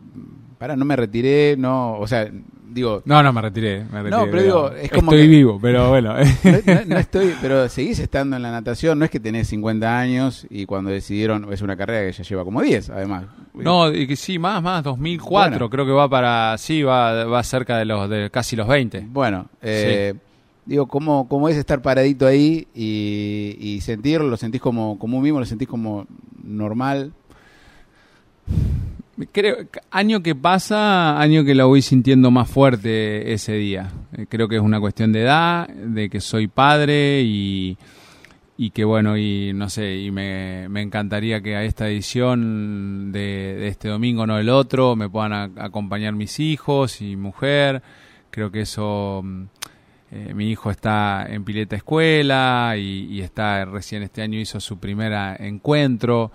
para, 0.58 0.76
no 0.76 0.86
me 0.86 0.96
retiré, 0.96 1.56
no, 1.56 2.00
o 2.00 2.08
sea, 2.08 2.28
digo... 2.68 3.04
No, 3.06 3.22
no 3.22 3.32
me 3.32 3.42
retiré, 3.42 3.84
me 3.84 4.02
retiré 4.02 4.10
No, 4.10 4.26
pero 4.26 4.42
digo, 4.42 4.72
es 4.72 4.90
como 4.90 5.12
Estoy 5.12 5.28
vivo, 5.28 5.60
pero 5.62 5.90
bueno. 5.90 6.16
No, 6.88 6.98
estoy, 6.98 7.36
pero 7.40 7.70
seguís 7.70 8.00
estando 8.00 8.36
en 8.38 8.42
la 8.42 8.50
natación, 8.50 8.98
no 8.98 9.06
es 9.06 9.12
que 9.12 9.20
tenés 9.20 9.50
50 9.50 10.00
años 10.00 10.48
y 10.50 10.66
cuando 10.66 10.90
decidieron, 10.90 11.54
es 11.54 11.62
una 11.62 11.78
carrera 11.78 12.08
que 12.08 12.14
ya 12.18 12.24
lleva 12.24 12.44
como 12.44 12.64
10, 12.64 12.90
además. 12.90 13.26
No, 13.54 13.94
y 13.94 14.08
que 14.08 14.16
sí, 14.16 14.40
más, 14.40 14.64
más, 14.64 14.84
2004, 14.84 15.70
creo 15.70 15.86
que 15.86 15.92
va 15.92 16.10
para, 16.10 16.58
sí, 16.58 16.82
va, 16.82 17.26
va 17.26 17.44
cerca 17.44 17.78
de 17.78 17.86
los, 17.86 18.10
de 18.10 18.32
casi 18.32 18.56
los 18.56 18.68
20. 18.68 19.06
Bueno, 19.10 19.48
eh, 19.62 20.16
digo, 20.72 20.88
¿cómo, 20.88 21.28
¿cómo 21.28 21.50
es 21.50 21.58
estar 21.58 21.82
paradito 21.82 22.26
ahí 22.26 22.68
y, 22.74 23.58
y 23.60 23.82
sentirlo? 23.82 24.28
¿Lo 24.28 24.38
sentís 24.38 24.62
como, 24.62 24.98
como 24.98 25.18
un 25.18 25.24
mismo? 25.24 25.40
¿Lo 25.40 25.46
sentís 25.46 25.68
como 25.68 26.08
normal? 26.44 27.12
Creo, 29.32 29.58
año 29.92 30.24
que 30.24 30.34
pasa, 30.34 31.20
año 31.20 31.44
que 31.44 31.54
lo 31.54 31.68
voy 31.68 31.82
sintiendo 31.82 32.32
más 32.32 32.50
fuerte 32.50 33.34
ese 33.34 33.54
día. 33.54 33.92
Eh, 34.18 34.26
creo 34.28 34.48
que 34.48 34.56
es 34.56 34.62
una 34.62 34.80
cuestión 34.80 35.12
de 35.12 35.22
edad, 35.22 35.68
de 35.68 36.10
que 36.10 36.22
soy 36.22 36.48
padre 36.48 37.22
y, 37.22 37.78
y 38.58 38.70
que 38.72 38.86
bueno, 38.86 39.18
y 39.18 39.52
no 39.54 39.70
sé, 39.70 39.98
y 39.98 40.10
me, 40.10 40.70
me 40.70 40.82
encantaría 40.82 41.42
que 41.42 41.56
a 41.56 41.64
esta 41.64 41.90
edición 41.90 43.12
de, 43.12 43.68
este 43.68 43.90
domingo, 43.90 44.26
no 44.26 44.40
el 44.40 44.50
otro, 44.50 44.96
me 44.96 45.10
puedan 45.10 45.60
acompañar 45.60 46.14
mis 46.14 46.40
hijos 46.40 47.02
y 47.02 47.16
mujer. 47.16 47.84
Creo 48.32 48.52
que 48.52 48.62
eso, 48.62 49.22
mm, 49.24 49.44
eh, 50.12 50.34
mi 50.34 50.50
hijo 50.52 50.72
está 50.72 51.26
en 51.30 51.44
pileta 51.44 51.76
escuela 51.76 52.76
y, 52.78 53.08
y 53.10 53.22
está 53.22 53.66
recién 53.66 54.04
este 54.04 54.22
año 54.22 54.40
hizo 54.40 54.60
su 54.60 54.78
primer 54.78 55.14
encuentro 55.42 56.32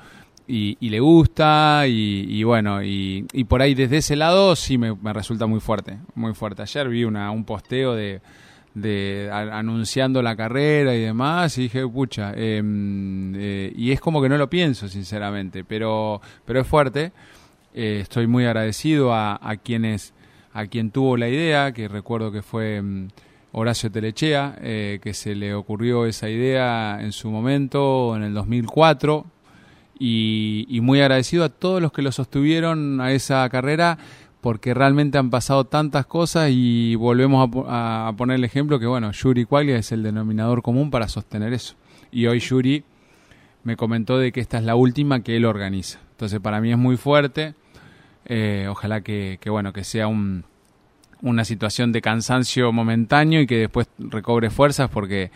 y, 0.49 0.91
le 0.91 1.01
gusta 1.01 1.85
y, 1.87 2.43
bueno, 2.45 2.83
y, 2.83 3.27
por 3.49 3.62
ahí 3.62 3.75
desde 3.75 3.99
ese 3.99 4.17
lado 4.17 4.55
sí 4.57 4.79
me, 4.79 4.95
resulta 5.12 5.47
muy 5.47 5.61
fuerte, 5.61 5.99
muy 6.15 6.35
fuerte. 6.35 6.62
Ayer 6.62 6.89
vi 6.89 7.05
una, 7.05 7.31
un 7.31 7.45
posteo 7.45 7.95
de, 7.95 8.21
de 8.75 9.29
anunciando 9.33 10.23
la 10.23 10.37
carrera 10.37 10.95
y 10.95 11.01
demás 11.01 11.59
y 11.59 11.62
dije, 11.62 11.87
pucha, 11.87 12.33
em, 12.37 13.35
eh, 13.37 13.73
y 13.77 13.93
es 13.93 14.01
como 14.01 14.23
que 14.23 14.29
no 14.29 14.39
lo 14.39 14.49
pienso 14.49 14.89
sinceramente, 14.89 15.65
pero, 15.65 16.21
pero 16.45 16.61
es 16.61 16.67
fuerte. 16.67 17.12
Eh, 17.75 17.99
estoy 18.01 18.27
muy 18.27 18.47
agradecido 18.47 19.12
a, 19.12 19.39
a, 19.43 19.57
quienes, 19.57 20.15
a 20.53 20.67
quien 20.67 20.91
tuvo 20.91 21.17
la 21.17 21.29
idea, 21.29 21.73
que 21.73 21.89
recuerdo 21.89 22.31
que 22.33 22.43
fue... 22.43 22.83
Horacio 23.59 23.90
Telechea, 23.90 24.59
eh, 24.61 24.99
que 25.03 25.14
se 25.14 25.35
le 25.35 25.55
ocurrió 25.55 26.05
esa 26.05 26.29
idea 26.29 26.99
en 27.01 27.12
su 27.12 27.31
momento, 27.31 28.14
en 28.14 28.23
el 28.23 28.35
2004, 28.35 29.25
y, 29.99 30.79
muy 30.83 31.01
agradecido 31.01 31.42
a 31.42 31.49
todos 31.49 31.81
los 31.81 31.90
que 31.90 32.03
lo 32.03 32.12
sostuvieron 32.12 33.01
a 33.01 33.12
esa 33.12 33.49
carrera 33.49 33.97
porque 34.42 34.75
realmente 34.75 35.16
han 35.16 35.31
pasado 35.31 35.64
tantas 35.64 36.05
cosas 36.05 36.51
y 36.53 36.97
volvemos 36.97 37.49
a, 37.66 38.12
poner 38.19 38.37
el 38.37 38.45
ejemplo 38.45 38.79
que, 38.79 38.85
bueno, 38.85 39.11
Yuri 39.11 39.47
Quaglia 39.47 39.79
es 39.79 39.90
el 39.90 40.03
denominador 40.03 40.61
común 40.61 40.90
para 40.90 41.09
sostener 41.09 41.55
eso. 41.55 41.77
Y 42.12 42.27
hoy 42.27 42.40
Yuri 42.40 42.85
me 43.64 43.77
comentó 43.77 44.19
de 44.19 44.33
que 44.33 44.40
esta 44.40 44.59
es 44.59 44.64
la 44.64 44.75
última 44.75 45.21
que 45.21 45.35
él 45.35 45.47
organiza. 45.47 45.99
Entonces 46.11 46.40
para 46.40 46.61
mí 46.61 46.73
es 46.73 46.79
muy 46.79 46.99
fuerte. 46.99 47.55
Eh, 48.27 48.66
ojalá 48.69 49.01
que, 49.01 49.38
bueno, 49.49 49.73
que 49.73 49.83
sea 49.83 50.09
un, 50.09 50.45
una 51.23 51.45
situación 51.45 51.93
de 51.93 52.03
cansancio 52.03 52.73
momentáneo 52.73 53.41
y 53.41 53.47
que 53.47 53.59
después 53.59 53.89
recobre 53.99 54.51
fuerzas 54.51 54.91
porque 54.91 55.31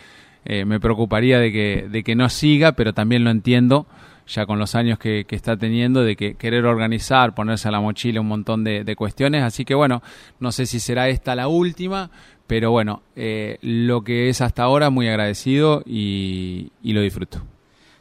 eh, 0.44 0.64
me 0.64 0.80
preocuparía 0.80 1.38
de 1.38 1.52
que, 1.52 1.88
de 1.90 2.02
que 2.02 2.14
no 2.14 2.28
siga, 2.28 2.72
pero 2.72 2.92
también 2.92 3.24
lo 3.24 3.30
entiendo 3.30 3.86
ya 4.30 4.46
con 4.46 4.58
los 4.58 4.74
años 4.74 4.98
que, 4.98 5.26
está 5.28 5.56
teniendo, 5.56 6.02
de 6.04 6.16
que 6.16 6.34
querer 6.34 6.64
organizar, 6.64 7.34
ponerse 7.34 7.68
a 7.68 7.70
la 7.70 7.80
mochila 7.80 8.20
un 8.20 8.28
montón 8.28 8.64
de, 8.64 8.94
cuestiones. 8.96 9.42
Así 9.42 9.64
que 9.64 9.74
bueno, 9.74 10.02
no 10.38 10.52
sé 10.52 10.66
si 10.66 10.80
será 10.80 11.08
esta 11.08 11.34
la 11.34 11.48
última, 11.48 12.10
pero 12.46 12.70
bueno, 12.70 13.02
eh, 13.16 13.58
lo 13.62 14.02
que 14.02 14.28
es 14.28 14.40
hasta 14.40 14.62
ahora, 14.62 14.90
muy 14.90 15.08
agradecido 15.08 15.82
y, 15.84 16.70
lo 16.82 17.00
disfruto. 17.00 17.42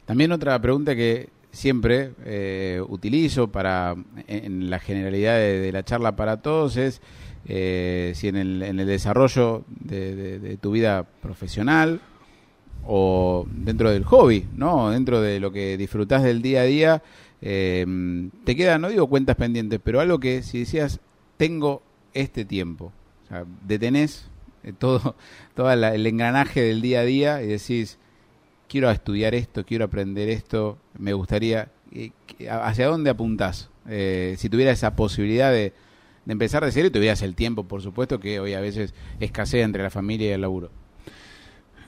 También 0.05 0.31
otra 0.31 0.59
pregunta 0.59 0.95
que 0.95 1.29
siempre 1.51 2.11
eh, 2.25 2.81
utilizo 2.87 3.51
para 3.51 3.95
en 4.27 4.69
la 4.69 4.79
generalidad 4.79 5.35
de, 5.35 5.71
la 5.71 5.83
charla 5.83 6.15
para 6.15 6.41
todos 6.41 6.77
es 6.77 7.01
eh, 7.45 8.13
si 8.15 8.27
en 8.27 8.35
el, 8.35 8.61
en 8.61 8.79
el 8.79 8.87
desarrollo 8.87 9.63
de 9.69 10.57
tu 10.61 10.71
vida 10.71 11.07
profesional 11.21 12.01
o 12.85 13.45
dentro 13.51 13.91
del 13.91 14.03
hobby, 14.03 14.47
¿no? 14.55 14.89
Dentro 14.89 15.21
de 15.21 15.39
lo 15.39 15.51
que 15.51 15.77
disfrutás 15.77 16.23
del 16.23 16.41
día 16.41 16.61
a 16.61 16.63
día, 16.63 17.03
eh, 17.41 17.85
te 18.43 18.55
quedan, 18.55 18.81
no 18.81 18.89
digo 18.89 19.07
cuentas 19.07 19.35
pendientes, 19.35 19.79
pero 19.83 19.99
algo 19.99 20.19
que 20.19 20.41
si 20.41 20.59
decías, 20.59 20.99
tengo 21.37 21.83
este 22.13 22.45
tiempo, 22.45 22.91
o 23.25 23.27
sea, 23.27 23.45
detenés 23.65 24.29
eh, 24.63 24.73
todo, 24.77 25.15
todo 25.55 25.71
el 25.71 26.05
engranaje 26.05 26.61
del 26.61 26.81
día 26.81 27.01
a 27.01 27.05
día 27.05 27.43
y 27.43 27.47
decís, 27.47 27.97
quiero 28.67 28.89
estudiar 28.89 29.35
esto, 29.35 29.65
quiero 29.65 29.85
aprender 29.85 30.29
esto, 30.29 30.77
me 30.97 31.13
gustaría, 31.13 31.71
eh, 31.91 32.11
¿hacia 32.49 32.87
dónde 32.87 33.09
apuntás? 33.09 33.69
si 33.89 34.49
tuvieras 34.49 34.77
esa 34.77 34.95
posibilidad 34.95 35.51
de, 35.51 35.73
de 36.29 36.33
empezar 36.33 36.63
de 36.63 36.71
cero 36.71 36.89
y 36.89 36.91
tuvieras 36.91 37.23
el 37.23 37.33
tiempo, 37.33 37.63
por 37.63 37.81
supuesto, 37.81 38.19
que 38.19 38.39
hoy 38.39 38.53
a 38.53 38.59
veces 38.59 38.93
escasea 39.19 39.65
entre 39.65 39.81
la 39.81 39.89
familia 39.89 40.29
y 40.29 40.31
el 40.33 40.41
laburo. 40.41 40.69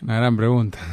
Una 0.02 0.18
gran 0.18 0.36
pregunta. 0.36 0.80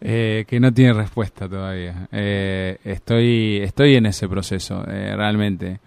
Eh, 0.00 0.44
que 0.46 0.60
no 0.60 0.72
tiene 0.72 0.92
respuesta 0.92 1.48
todavía. 1.48 2.06
Eh, 2.12 2.78
estoy, 2.84 3.58
estoy 3.64 3.96
en 3.96 4.06
ese 4.06 4.28
proceso, 4.28 4.84
eh, 4.88 5.12
realmente. 5.16 5.80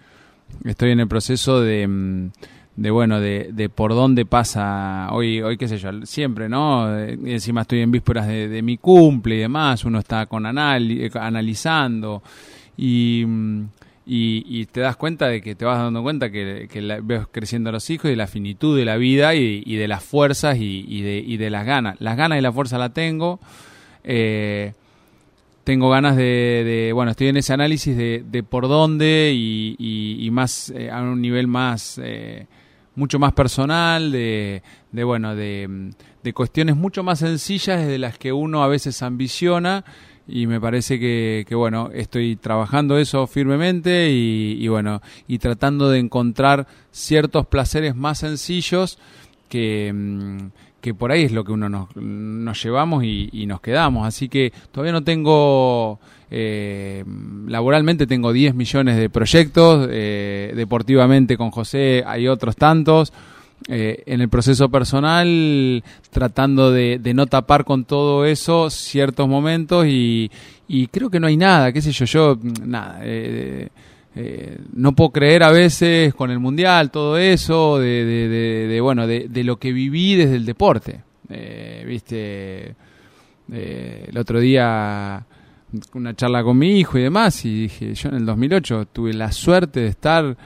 Estoy 0.64 0.90
en 0.90 1.00
el 1.00 1.08
proceso 1.08 1.62
de, 1.62 1.88
mm, 1.88 2.30
de 2.76 2.90
bueno, 2.90 3.20
de, 3.20 3.52
de, 3.54 3.70
por 3.70 3.94
dónde 3.94 4.26
pasa 4.26 5.08
hoy, 5.12 5.40
hoy 5.40 5.56
qué 5.56 5.66
sé 5.66 5.78
yo, 5.78 6.04
siempre, 6.04 6.50
¿no? 6.50 6.94
encima 6.98 7.62
estoy 7.62 7.80
en 7.80 7.90
vísperas 7.90 8.26
de, 8.26 8.60
mi 8.60 8.76
cumple 8.76 9.36
y 9.36 9.38
demás, 9.38 9.82
uno 9.86 10.00
está 10.00 10.26
con 10.26 10.44
anal, 10.44 11.10
analizando 11.14 12.22
y 12.76 13.24
mm, 14.06 14.10
y, 14.10 14.66
te 14.66 14.80
das 14.80 14.96
cuenta 14.96 15.28
de 15.28 15.40
que 15.40 15.54
te 15.54 15.64
vas 15.64 15.78
dando 15.78 16.02
cuenta 16.02 16.30
que, 16.30 16.68
ves 17.02 17.26
creciendo 17.30 17.70
a 17.70 17.72
los 17.72 17.88
hijos 17.90 18.06
y 18.06 18.10
de 18.10 18.16
la 18.16 18.26
finitud 18.26 18.76
de 18.76 18.84
la 18.84 18.96
vida 18.96 19.34
y, 19.34 19.76
de 19.76 19.88
las 19.88 20.02
fuerzas 20.02 20.56
y, 20.58 21.36
de, 21.36 21.50
las 21.50 21.66
ganas. 21.66 22.00
Las 22.00 22.16
ganas 22.16 22.38
y 22.38 22.42
la 22.42 22.52
fuerza 22.52 22.78
la 22.78 22.90
tengo. 22.90 23.40
Eh, 24.04 24.72
tengo 25.64 25.90
ganas 25.90 26.16
de, 26.16 26.90
bueno, 26.92 27.12
estoy 27.12 27.28
en 27.28 27.36
ese 27.36 27.52
análisis 27.52 27.96
de, 27.96 28.44
por 28.48 28.68
dónde 28.68 29.32
y, 29.34 30.28
más 30.32 30.70
eh, 30.70 30.90
a 30.90 31.02
un 31.02 31.20
nivel 31.20 31.46
más, 31.46 32.00
eh, 32.02 32.46
mucho 32.96 33.18
más 33.18 33.32
personal, 33.32 34.10
de, 34.10 34.62
bueno, 34.92 35.36
de, 35.36 35.92
de 36.22 36.32
cuestiones 36.32 36.76
mucho 36.76 37.02
más 37.02 37.20
sencillas 37.20 37.86
de 37.86 37.98
las 37.98 38.18
que 38.18 38.32
uno 38.32 38.64
a 38.64 38.68
veces 38.68 39.02
ambiciona 39.02 39.84
y 40.28 40.46
me 40.46 40.60
parece 40.60 40.98
que, 40.98 41.54
bueno, 41.54 41.90
estoy 41.92 42.36
trabajando 42.36 42.98
eso 42.98 43.26
firmemente 43.26 44.10
y, 44.10 44.66
bueno, 44.68 45.02
y 45.26 45.38
tratando 45.38 45.90
de 45.90 45.98
encontrar 45.98 46.66
ciertos 46.90 47.46
placeres 47.46 47.96
más 47.96 48.18
sencillos 48.18 48.98
que, 49.48 49.92
mm, 49.92 50.46
que 50.82 50.94
por 50.94 51.12
ahí 51.12 51.22
es 51.22 51.32
lo 51.32 51.44
que 51.44 51.52
uno 51.52 51.68
nos, 51.68 51.94
nos 51.96 52.62
llevamos 52.62 53.04
y, 53.04 53.46
nos 53.46 53.60
quedamos. 53.60 54.06
Así 54.06 54.28
que 54.28 54.52
todavía 54.72 54.92
no 54.92 55.04
tengo, 55.04 56.00
eh, 56.30 57.04
laboralmente 57.46 58.06
tengo 58.06 58.32
10 58.32 58.54
millones 58.54 58.96
de 58.96 59.08
proyectos, 59.08 59.88
eh, 59.90 60.52
deportivamente 60.54 61.36
con 61.36 61.50
José 61.52 62.02
hay 62.04 62.26
otros 62.26 62.56
tantos. 62.56 63.12
Eh, 63.68 64.02
en 64.06 64.20
el 64.20 64.28
proceso 64.28 64.68
personal 64.70 65.84
tratando 66.10 66.72
de, 66.72 66.98
no 67.14 67.26
tapar 67.26 67.64
con 67.64 67.84
todo 67.84 68.24
eso 68.24 68.70
ciertos 68.70 69.28
momentos 69.28 69.86
y, 69.86 70.30
creo 70.90 71.10
que 71.10 71.20
no 71.20 71.26
hay 71.26 71.36
nada, 71.36 71.72
qué 71.72 71.80
sé 71.82 71.92
yo, 71.92 72.04
yo, 72.06 72.38
nada. 72.64 73.00
Eh, 73.02 73.68
eh, 74.14 74.58
no 74.74 74.92
puedo 74.92 75.10
creer 75.10 75.42
a 75.42 75.50
veces 75.50 76.14
con 76.14 76.30
el 76.30 76.38
mundial 76.38 76.90
todo 76.90 77.16
eso 77.16 77.78
de, 77.78 78.78
bueno 78.82 79.06
de, 79.06 79.44
lo 79.44 79.56
que 79.56 79.72
viví 79.72 80.16
desde 80.16 80.36
el 80.36 80.44
deporte 80.44 81.00
viste 81.86 82.74
el 83.50 84.18
otro 84.18 84.38
día 84.38 85.24
una 85.94 86.14
charla 86.14 86.42
con 86.42 86.58
mi 86.58 86.78
hijo 86.78 86.98
y 86.98 87.02
demás 87.02 87.42
y 87.46 87.62
dije 87.62 87.94
yo 87.94 88.10
en 88.10 88.16
el 88.16 88.26
2008 88.26 88.88
tuve 88.92 89.14
la 89.14 89.32
suerte 89.32 89.80
de 89.80 89.88
estar 89.88 90.36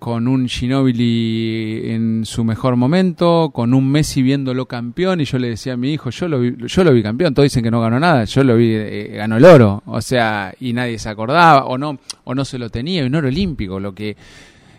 con 0.00 0.28
un 0.28 0.48
Ginobili 0.48 1.82
en 1.92 2.24
su 2.24 2.42
mejor 2.42 2.74
momento, 2.74 3.50
con 3.52 3.74
un 3.74 3.86
Messi 3.92 4.22
viéndolo 4.22 4.64
campeón, 4.64 5.20
y 5.20 5.26
yo 5.26 5.38
le 5.38 5.50
decía 5.50 5.74
a 5.74 5.76
mi 5.76 5.92
hijo, 5.92 6.08
yo 6.08 6.26
lo 6.26 6.40
vi, 6.40 6.54
yo 6.66 6.84
lo 6.84 6.94
vi 6.94 7.02
campeón, 7.02 7.34
todos 7.34 7.44
dicen 7.44 7.62
que 7.62 7.70
no 7.70 7.82
ganó 7.82 8.00
nada, 8.00 8.24
yo 8.24 8.42
lo 8.42 8.56
vi, 8.56 8.72
eh, 8.72 9.12
ganó 9.14 9.36
el 9.36 9.44
oro, 9.44 9.82
o 9.84 10.00
sea, 10.00 10.54
y 10.58 10.72
nadie 10.72 10.98
se 10.98 11.10
acordaba, 11.10 11.66
o 11.66 11.76
no, 11.76 11.98
o 12.24 12.34
no 12.34 12.46
se 12.46 12.58
lo 12.58 12.70
tenía, 12.70 13.04
un 13.04 13.14
oro 13.14 13.28
olímpico, 13.28 13.78
lo 13.78 13.94
que 13.94 14.16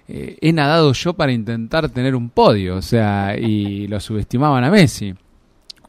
eh, 0.08 0.38
he 0.42 0.52
nadado 0.54 0.92
yo 0.92 1.14
para 1.14 1.32
intentar 1.32 1.88
tener 1.90 2.16
un 2.16 2.32
podio, 2.32 2.78
o 2.78 2.82
sea, 2.82 3.38
y 3.38 3.88
lo 3.88 4.00
subestimaban 4.00 4.64
a 4.64 4.72
Messi. 4.72 5.14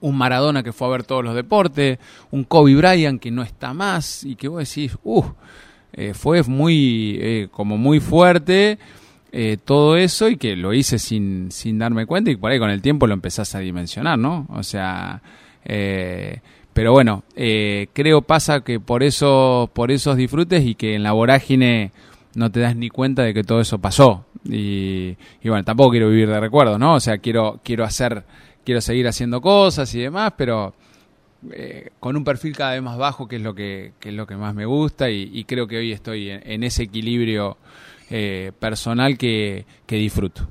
Un 0.01 0.19
Maradona 0.19 0.63
que 0.63 0.75
fue 0.75 0.89
a 0.89 0.91
ver 0.91 1.05
todos 1.05 1.25
los 1.25 1.35
deportes, 1.35 1.99
un 2.33 2.45
Kobe 2.45 2.75
Bryant 2.75 3.19
que 3.19 3.31
no 3.31 3.43
está 3.43 3.73
más, 3.73 4.25
y 4.25 4.37
que 4.37 4.49
vos 4.49 4.69
decís, 4.69 4.95
uff, 5.05 5.25
eh, 5.95 6.13
fue 6.13 6.43
muy, 6.43 7.49
como 7.51 7.79
muy 7.79 7.99
fuerte, 7.99 8.79
eh, 9.35 9.57
todo 9.65 9.97
eso 9.97 10.29
y 10.29 10.37
que 10.37 10.57
lo 10.57 10.75
hice 10.75 10.99
sin, 10.99 11.51
sin 11.51 11.79
darme 11.79 12.05
cuenta 12.05 12.31
y 12.31 12.37
por 12.37 12.51
ahí 12.51 12.59
con 12.59 12.69
el 12.69 12.83
tiempo 12.83 13.07
lo 13.07 13.15
empezás 13.15 13.55
a 13.55 13.61
dimensionar, 13.61 14.19
¿no? 14.19 14.47
O 14.51 14.63
sea, 14.63 15.23
eh, 15.65 16.41
pero 16.75 16.93
bueno, 16.93 17.25
eh, 17.35 17.87
creo 17.95 18.21
pasa 18.21 18.61
que 18.61 18.79
por 18.79 19.03
eso, 19.03 19.71
por 19.73 19.91
esos 19.91 20.19
disfrutes 20.19 20.67
y 20.67 20.75
que 20.75 20.95
en 20.95 21.03
la 21.03 21.13
vorágine 21.13 21.93
no 22.35 22.53
te 22.53 22.61
das 22.61 22.77
ni 22.77 22.91
cuenta 22.91 23.23
de 23.23 23.33
que 23.33 23.43
todo 23.43 23.63
eso 23.63 23.79
pasó. 23.79 24.27
Y, 24.45 25.17
y 25.43 25.49
bueno, 25.49 25.65
tampoco 25.65 25.93
quiero 25.93 26.11
vivir 26.11 26.29
de 26.29 26.39
recuerdos, 26.39 26.79
¿no? 26.79 26.97
O 26.97 27.01
sea, 27.01 27.17
quiero, 27.17 27.59
quiero 27.65 27.85
hacer, 27.85 28.25
quiero 28.67 28.83
seguir 28.83 29.09
haciendo 29.09 29.41
cosas 29.41 29.95
y 29.95 30.01
demás, 30.01 30.35
pero 30.37 30.75
con 31.99 32.17
un 32.17 32.23
perfil 32.23 32.55
cada 32.55 32.73
vez 32.73 32.83
más 32.83 32.99
bajo, 32.99 33.27
que 33.27 33.37
es 33.37 33.43
lo 33.43 33.55
que 33.55 33.93
es 34.01 34.13
lo 34.13 34.27
que 34.27 34.37
más 34.37 34.55
me 34.55 34.67
gusta, 34.67 35.11
y, 35.11 35.43
creo 35.45 35.67
que 35.67 35.79
hoy 35.79 35.91
estoy 35.91 36.31
en 36.31 36.63
ese 36.63 36.85
equilibrio 36.85 37.57
eh, 38.13 38.53
personal 38.59 39.17
que, 39.19 39.65
disfruto. 39.89 40.47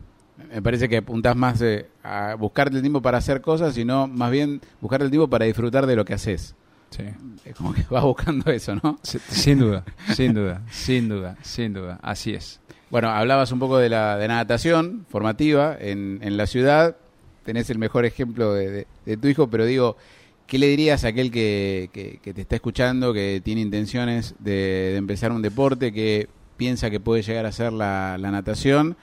Me 0.54 0.62
parece 0.62 0.90
que 0.90 0.98
apuntás 0.98 1.36
más 1.36 1.64
a 2.04 2.36
buscarte 2.36 2.76
el 2.76 2.82
tiempo 2.82 3.02
para 3.02 3.20
hacer 3.20 3.40
cosas, 3.40 3.76
sino 3.76 4.08
más 4.08 4.32
bien 4.32 4.62
buscarte 4.82 5.06
el 5.06 5.12
tiempo 5.12 5.30
para 5.30 5.46
disfrutar 5.46 5.86
de 5.86 5.96
lo 5.96 6.04
que 6.04 6.14
haces. 6.14 6.56
Sí. 6.90 7.04
Es 7.46 7.56
como 7.56 7.74
que 7.74 7.84
vas 7.90 8.04
buscando 8.04 8.52
eso, 8.52 8.76
¿no? 8.76 9.00
Sin 9.04 9.60
duda, 9.60 9.86
sin 10.14 10.34
duda, 10.34 10.62
sin 10.70 11.08
duda, 11.08 11.38
sin 11.42 11.74
duda, 11.74 12.00
así 12.02 12.34
es. 12.34 12.60
Bueno, 12.90 13.10
hablabas 13.10 13.52
un 13.54 13.60
poco 13.60 13.78
de 13.78 13.88
la 13.88 14.18
de 14.18 14.28
natación 14.28 15.06
formativa 15.10 15.78
en, 15.80 16.20
en 16.22 16.36
la 16.36 16.48
ciudad, 16.48 16.98
tenés 17.44 17.70
el 17.70 17.78
mejor 17.78 18.06
ejemplo 18.06 18.54
de, 18.54 18.86
tu 19.22 19.28
hijo, 19.28 19.50
pero 19.50 19.66
digo, 19.66 19.98
¿qué 20.48 20.58
le 20.58 20.68
dirías 20.68 21.06
a 21.06 21.10
aquel 21.10 21.32
que, 21.32 21.90
que, 21.94 22.34
te 22.34 22.42
está 22.42 22.56
escuchando, 22.56 23.14
que 23.14 23.42
tiene 23.44 23.62
intenciones 23.62 24.36
de, 24.40 24.96
empezar 24.96 25.32
un 25.32 25.42
deporte, 25.42 25.92
que 25.92 26.28
piensa 26.62 26.92
que 26.92 27.00
puede 27.00 27.24
llegar 27.24 27.48
a 27.48 27.52
ser 27.52 27.74
la, 27.74 28.20
natación 28.20 28.96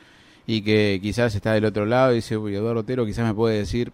y 0.46 0.60
que 0.60 1.00
quizás 1.02 1.34
está 1.34 1.54
del 1.54 1.64
otro 1.64 1.86
lado 1.86 2.12
y 2.12 2.16
dice, 2.16 2.36
uy, 2.36 2.54
Eduardo 2.54 2.82
Otero 2.82 3.04
quizás 3.04 3.26
me 3.26 3.34
puede 3.34 3.58
decir 3.58 3.90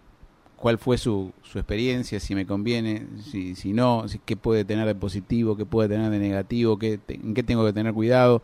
cuál 0.55 0.77
fue 0.77 0.98
su, 0.98 1.33
su 1.42 1.59
experiencia, 1.59 2.20
si 2.20 2.35
me 2.35 2.44
conviene, 2.44 3.07
si, 3.22 3.55
si 3.55 3.72
no, 3.72 4.07
si, 4.07 4.18
qué 4.18 4.37
puede 4.37 4.66
tener 4.66 4.87
de 4.87 4.94
positivo, 4.94 5.57
qué 5.57 5.64
puede 5.64 5.88
tener 5.88 6.11
de 6.11 6.18
negativo, 6.18 6.79
qué, 6.79 7.00
en 7.09 7.33
qué 7.33 7.42
tengo 7.42 7.64
que 7.64 7.72
tener 7.72 7.94
cuidado. 7.94 8.42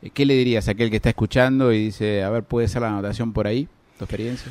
Eh, 0.00 0.08
¿Qué 0.08 0.24
le 0.24 0.32
dirías 0.32 0.66
a 0.68 0.70
aquel 0.70 0.88
que 0.88 0.96
está 0.96 1.10
escuchando 1.10 1.70
y 1.70 1.84
dice, 1.84 2.22
a 2.22 2.30
ver, 2.30 2.42
puede 2.42 2.66
ser 2.66 2.80
la 2.80 2.88
anotación 2.88 3.34
por 3.34 3.46
ahí, 3.46 3.68
tu 3.98 4.04
experiencia? 4.06 4.50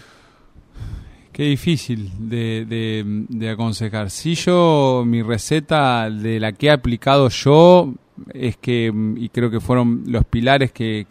Qué 1.34 1.46
difícil 1.46 2.12
de, 2.20 3.26
de, 3.28 3.50
aconsejar. 3.50 4.12
Si 4.12 4.36
yo, 4.36 5.04
mi 5.04 5.24
receta 5.24 6.08
de 6.08 6.40
la 6.40 6.52
que 6.52 6.68
he 6.68 6.70
aplicado 6.70 7.28
yo 7.30 7.92
es 8.36 8.56
que, 8.58 8.94
y 9.18 9.30
creo 9.30 9.50
que 9.50 9.60
fueron 9.60 10.04
los 10.06 10.26
pilares 10.26 10.72
que, 10.72 11.08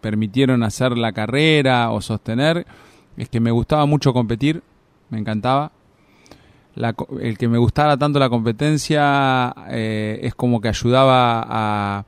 permitieron 0.00 0.64
hacer 0.64 0.98
la 0.98 1.12
carrera 1.12 1.92
o 1.92 2.00
sostener, 2.00 2.66
es 3.16 3.28
que 3.28 3.38
me 3.38 3.52
gustaba 3.52 3.86
mucho 3.86 4.12
competir, 4.12 4.60
me 5.08 5.20
encantaba. 5.20 5.70
el 7.20 7.38
que 7.38 7.46
me 7.46 7.58
gustara 7.58 7.96
tanto 7.96 8.18
la 8.18 8.28
competencia 8.28 9.54
eh, 9.68 10.18
es 10.24 10.34
como 10.34 10.60
que 10.60 10.66
ayudaba 10.66 11.46
a, 11.48 12.04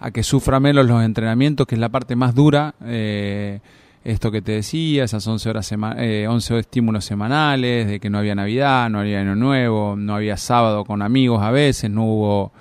a, 0.00 0.10
que 0.10 0.24
sufra 0.24 0.58
menos 0.58 0.84
los 0.84 1.00
entrenamientos, 1.04 1.64
que 1.68 1.76
es 1.76 1.80
la 1.80 1.90
parte 1.90 2.16
más 2.16 2.34
dura. 2.34 2.74
Eh, 2.84 3.60
esto 4.04 4.30
que 4.30 4.42
te 4.42 4.52
decía, 4.52 5.04
esas 5.04 5.26
11 5.26 5.48
horas 5.48 5.72
eh, 5.96 6.26
11 6.28 6.58
estímulos 6.58 7.06
semanales, 7.06 7.86
de 7.88 7.98
que 7.98 8.10
no 8.10 8.18
había 8.18 8.34
Navidad, 8.34 8.90
no 8.90 9.00
había 9.00 9.20
Año 9.20 9.34
Nuevo, 9.34 9.96
no 9.96 10.14
había 10.14 10.36
sábado 10.36 10.84
con 10.84 11.00
amigos 11.00 11.42
a 11.42 11.50
veces, 11.50 11.90
no 11.90 12.04
hubo 12.04 12.52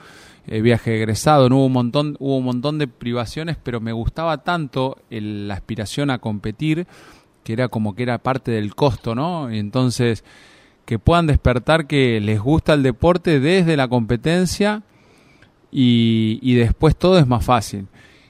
eh, 0.48 0.62
viaje 0.62 0.96
egresado, 0.96 1.50
no 1.50 1.58
hubo 1.58 1.66
un 1.66 1.74
montón, 1.74 2.16
hubo 2.20 2.38
un 2.38 2.46
montón 2.46 2.78
de 2.78 2.88
privaciones, 2.88 3.58
pero 3.62 3.82
me 3.82 3.92
gustaba 3.92 4.38
tanto 4.38 4.98
la 5.10 5.54
aspiración 5.54 6.10
a 6.12 6.20
competir 6.20 6.88
que 7.44 7.52
era 7.52 7.68
como 7.68 7.94
que 7.94 8.04
era 8.04 8.20
parte 8.20 8.52
del 8.52 8.74
costo, 8.74 9.14
¿no? 9.14 9.54
Y 9.54 9.60
entonces 9.60 10.24
que 10.86 10.98
puedan 10.98 11.28
despertar 11.28 11.88
que 11.88 12.22
les 12.22 12.40
gusta 12.40 12.74
el 12.74 12.84
deporte 12.84 13.42
desde 13.42 13.76
la 13.76 13.90
competencia 13.90 14.84
y, 15.72 16.40
y 16.42 16.56
después 16.56 16.96
todo 16.96 17.20
es 17.20 17.28
más 17.28 17.44
fácil. 17.44 17.88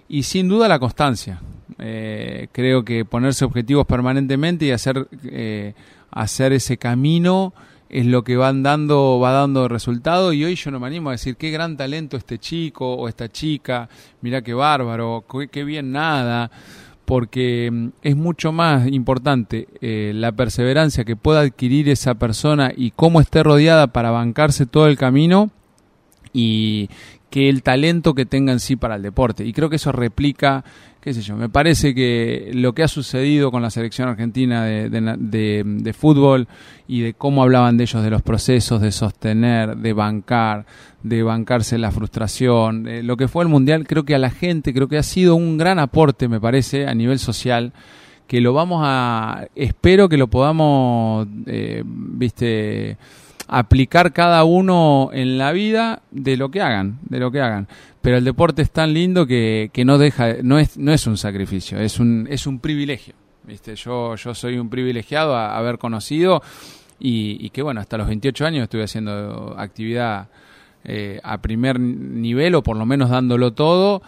Y 0.09 0.23
sin 0.23 0.49
duda 0.49 0.67
la 0.67 0.79
constancia, 0.79 1.41
eh, 1.85 2.47
creo 2.53 2.85
que 2.85 3.03
ponerse 3.03 3.43
objetivos 3.43 3.85
permanentemente 3.85 4.63
y 4.63 4.71
hacer, 4.71 5.05
eh, 5.25 5.73
hacer 6.11 6.53
ese 6.53 6.77
camino 6.77 7.53
es 7.89 8.05
lo 8.05 8.23
que 8.23 8.37
van 8.37 8.63
dando, 8.63 9.19
va 9.19 9.33
dando 9.33 9.67
resultado 9.67 10.31
y 10.31 10.45
hoy 10.45 10.55
yo 10.55 10.71
no 10.71 10.79
me 10.79 10.87
animo 10.87 11.09
a 11.09 11.11
decir 11.11 11.35
qué 11.35 11.51
gran 11.51 11.75
talento 11.75 12.15
este 12.15 12.39
chico 12.39 12.93
o 12.93 13.09
esta 13.09 13.29
chica, 13.29 13.89
mira 14.21 14.41
qué 14.41 14.53
bárbaro, 14.53 15.25
qué, 15.51 15.63
bien 15.65 15.91
nada, 15.91 16.51
porque 17.03 17.69
mm, 17.69 17.87
es 18.01 18.15
mucho 18.15 18.53
más 18.53 18.87
importante 18.87 19.67
eh, 19.81 20.13
la 20.15 20.31
perseverancia 20.31 21.03
que 21.03 21.17
pueda 21.17 21.41
adquirir 21.41 21.89
esa 21.89 22.15
persona 22.15 22.71
y 22.73 22.91
cómo 22.91 23.19
esté 23.19 23.43
rodeada 23.43 23.87
para 23.87 24.09
bancarse 24.09 24.65
todo 24.65 24.87
el 24.87 24.97
camino 24.97 25.51
y 26.31 26.89
que 27.29 27.49
el 27.49 27.61
talento 27.61 28.13
que 28.13 28.25
tenga 28.25 28.53
en 28.53 28.61
sí 28.61 28.77
para 28.77 28.95
el 28.95 29.01
deporte. 29.01 29.43
Y 29.43 29.51
creo 29.51 29.69
que 29.69 29.77
eso 29.77 29.91
replica 29.91 30.63
qué 31.03 31.13
sé 31.13 31.21
yo, 31.21 31.35
me 31.35 31.49
parece 31.49 31.93
que 31.93 32.51
lo 32.53 32.73
que 32.73 32.81
ha 32.81 32.87
sucedido 32.87 33.51
con 33.51 33.61
la 33.61 33.69
selección 33.69 34.07
argentina 34.07 34.63
de, 34.63 34.89
de, 34.89 35.93
fútbol 35.93 36.47
y 36.87 37.01
de 37.01 37.13
cómo 37.13 37.43
hablaban 37.43 37.75
de 37.75 37.83
ellos, 37.83 38.01
de 38.01 38.09
los 38.09 38.21
procesos 38.21 38.79
de 38.79 38.93
sostener, 38.93 39.75
de 39.75 39.91
bancar, 39.91 40.65
de 41.01 41.21
bancarse 41.21 41.77
la 41.77 41.91
frustración, 41.91 42.87
eh, 42.87 43.03
lo 43.03 43.17
que 43.17 43.27
fue 43.27 43.43
el 43.43 43.49
Mundial, 43.49 43.85
creo 43.85 44.05
que 44.05 44.15
a 44.15 44.17
la 44.17 44.29
gente, 44.29 44.73
creo 44.73 44.87
que 44.87 44.97
ha 44.97 45.03
sido 45.03 45.35
un 45.35 45.57
gran 45.57 45.77
aporte, 45.77 46.29
me 46.29 46.39
parece, 46.39 46.87
a 46.87 46.93
nivel 46.93 47.19
social 47.19 47.73
que 48.25 48.39
lo 48.39 48.53
vamos 48.53 48.81
a, 48.85 49.47
espero 49.55 50.07
que 50.07 50.15
lo 50.15 50.29
podamos, 50.29 51.27
eh, 51.47 51.83
viste, 51.85 52.97
aplicar 53.49 54.13
cada 54.13 54.45
uno 54.45 55.09
en 55.11 55.37
la 55.37 55.51
vida 55.51 56.01
de 56.11 56.37
lo 56.37 56.49
que 56.49 56.61
hagan, 56.61 56.99
de 57.03 57.19
lo 57.19 57.29
que 57.29 57.41
hagan. 57.41 57.67
Pero 58.03 58.17
el 58.17 58.25
deporte 58.25 58.61
es 58.61 58.69
tan 58.69 58.93
lindo 58.93 59.25
que, 59.25 59.69
que 59.71 59.85
no 59.85 59.97
deja, 59.97 60.35
no 60.43 60.59
es, 60.59 60.77
no 60.77 60.91
es 60.91 61.07
un 61.07 61.15
sacrificio, 61.15 61.79
es 61.79 62.01
un, 62.01 62.27
es 62.29 62.45
un 62.45 62.59
privilegio. 62.59 63.15
¿viste? 63.45 63.77
Yo, 63.77 64.15
yo 64.15 64.35
soy 64.35 64.57
un 64.57 64.69
privilegiado 64.69 65.37
a, 65.37 65.57
haber 65.57 65.77
conocido 65.77 66.43
y, 66.99 67.49
que 67.51 67.61
bueno, 67.61 67.79
hasta 67.79 67.97
los 67.97 68.07
28 68.07 68.45
años 68.45 68.63
estuve 68.63 68.83
haciendo 68.83 69.55
actividad 69.57 70.27
eh, 70.83 71.21
a 71.23 71.41
primer 71.41 71.79
nivel 71.79 72.55
o 72.55 72.61
por 72.61 72.75
lo 72.75 72.85
menos 72.85 73.09
dándolo 73.09 73.53
todo 73.53 74.01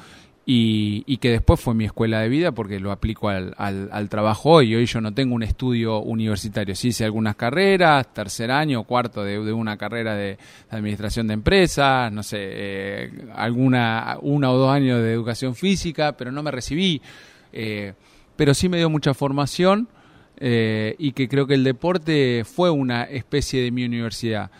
y, 0.48 1.18
que 1.18 1.32
después 1.32 1.60
fue 1.60 1.74
mi 1.74 1.86
escuela 1.86 2.20
de 2.20 2.30
vida 2.30 2.52
porque 2.52 2.80
lo 2.80 2.92
aplico 2.92 3.30
al, 3.30 3.56
al, 3.58 4.10
trabajo 4.10 4.52
hoy. 4.52 4.76
Hoy 4.76 4.86
yo 4.86 5.02
no 5.02 5.12
tengo 5.12 5.34
un 5.34 5.42
estudio 5.42 6.00
universitario, 6.02 6.76
sí 6.76 6.90
hice 6.90 7.04
algunas 7.04 7.36
carreras, 7.36 8.14
tercer 8.14 8.52
año, 8.52 8.84
cuarto 8.84 9.24
de, 9.24 9.40
una 9.52 9.76
carrera 9.78 10.14
de, 10.14 10.38
administración 10.70 11.28
de 11.28 11.34
empresas, 11.34 12.12
no 12.12 12.22
sé, 12.22 12.38
eh, 12.40 13.12
alguna, 13.34 14.18
una 14.22 14.52
o 14.52 14.58
dos 14.58 14.70
años 14.70 15.02
de 15.02 15.14
educación 15.14 15.56
física, 15.56 16.16
pero 16.16 16.32
no 16.32 16.44
me 16.44 16.52
recibí. 16.52 17.02
Eh, 17.52 17.94
pero 18.36 18.54
sí 18.54 18.70
me 18.70 18.78
dio 18.78 18.90
mucha 18.90 19.16
formación 19.16 19.88
eh, 20.38 20.96
y 21.00 21.14
que 21.14 21.28
creo 21.28 21.48
que 21.48 21.56
el 21.56 21.64
deporte 21.64 22.44
fue 22.46 22.70
una 22.70 23.04
especie 23.04 23.64
de 23.64 23.72
mi 23.72 23.84
universidad. 23.84 24.52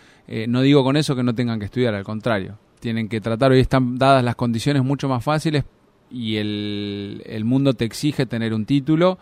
no 0.48 0.62
digo 0.62 0.82
con 0.82 0.96
eso 0.96 1.14
que 1.14 1.22
no 1.22 1.32
tengan 1.32 1.60
que 1.60 1.66
estudiar, 1.66 1.94
al 1.94 2.02
contrario 2.02 2.58
tienen 2.80 3.08
que 3.08 3.20
tratar, 3.20 3.50
hoy 3.50 3.60
están 3.60 3.98
dadas 3.98 4.22
las 4.22 4.36
condiciones 4.36 4.84
mucho 4.84 5.08
más 5.08 5.24
fáciles 5.24 5.64
y 6.10 6.36
el, 6.36 7.22
el 7.26 7.44
mundo 7.44 7.74
te 7.74 7.84
exige 7.84 8.26
tener 8.26 8.54
un 8.54 8.64
título 8.64 9.18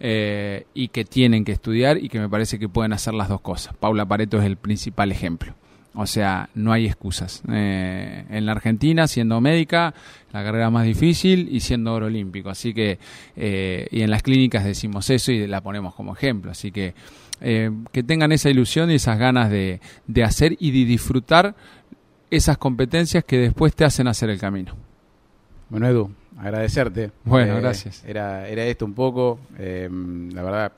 eh, 0.00 0.66
y 0.74 0.88
que 0.88 1.04
tienen 1.04 1.44
que 1.44 1.52
estudiar 1.52 1.96
y 1.96 2.08
que 2.08 2.18
me 2.18 2.28
parece 2.28 2.58
que 2.58 2.68
pueden 2.68 2.92
hacer 2.92 3.14
las 3.14 3.28
dos 3.28 3.40
cosas. 3.40 3.74
Paula 3.74 4.04
Pareto 4.04 4.38
es 4.38 4.44
el 4.44 4.56
principal 4.56 5.12
ejemplo. 5.12 5.54
O 5.94 6.06
sea, 6.06 6.50
no 6.54 6.72
hay 6.72 6.86
excusas. 6.86 7.42
Eh, 7.50 8.24
en 8.28 8.44
la 8.44 8.52
Argentina, 8.52 9.06
siendo 9.06 9.40
médica, 9.40 9.94
la 10.32 10.42
carrera 10.42 10.68
más 10.68 10.84
difícil 10.84 11.48
y 11.50 11.60
siendo 11.60 11.94
oro 11.94 12.06
olímpico. 12.06 12.50
Así 12.50 12.74
que, 12.74 12.98
eh, 13.36 13.86
y 13.92 14.02
en 14.02 14.10
las 14.10 14.22
clínicas 14.22 14.64
decimos 14.64 15.08
eso 15.10 15.30
y 15.30 15.46
la 15.46 15.60
ponemos 15.60 15.94
como 15.94 16.12
ejemplo. 16.12 16.50
Así 16.50 16.72
que, 16.72 16.94
que 17.40 18.02
tengan 18.02 18.32
esa 18.32 18.50
ilusión 18.50 18.90
y 18.90 18.94
esas 18.94 19.18
ganas 19.18 19.50
de, 19.50 19.80
de 20.06 20.24
hacer 20.24 20.56
y 20.58 20.70
de 20.70 20.84
disfrutar 20.86 21.54
esas 22.30 22.58
competencias 22.58 23.22
que 23.24 23.38
después 23.38 23.74
te 23.74 23.84
hacen 23.84 24.08
hacer 24.08 24.30
el 24.30 24.38
camino. 24.38 24.74
Bueno, 25.68 25.88
Edu, 25.88 26.10
agradecerte. 26.38 27.10
Bueno, 27.24 27.56
eh, 27.56 27.60
gracias. 27.60 28.04
Era, 28.04 28.48
era 28.48 28.64
esto 28.64 28.84
un 28.84 28.94
poco, 28.94 29.38
eh, 29.58 29.88
la 30.32 30.42
verdad, 30.42 30.72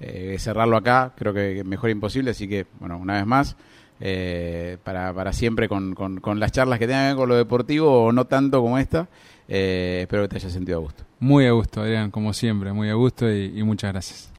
eh, 0.00 0.36
cerrarlo 0.38 0.76
acá 0.76 1.12
creo 1.16 1.34
que 1.34 1.64
mejor 1.64 1.90
imposible, 1.90 2.30
así 2.30 2.48
que, 2.48 2.66
bueno, 2.80 2.98
una 2.98 3.14
vez 3.14 3.26
más, 3.26 3.56
para, 4.84 5.12
para 5.12 5.32
siempre 5.32 5.68
con, 5.68 5.94
con, 5.94 6.40
las 6.40 6.52
charlas 6.52 6.78
que 6.78 6.86
tengan 6.86 7.16
con 7.16 7.28
lo 7.28 7.34
deportivo 7.34 8.04
o 8.04 8.12
no 8.12 8.26
tanto 8.26 8.62
como 8.62 8.78
esta, 8.78 9.08
espero 9.48 10.22
que 10.22 10.28
te 10.28 10.36
haya 10.36 10.50
sentido 10.50 10.78
a 10.78 10.80
gusto. 10.80 11.04
Muy 11.18 11.46
a 11.46 11.50
gusto, 11.52 11.80
Adrián, 11.80 12.10
como 12.12 12.32
siempre, 12.32 12.72
muy 12.72 12.90
a 12.90 12.94
gusto 12.94 13.28
y 13.28 13.60
muchas 13.64 13.92
gracias. 13.92 14.32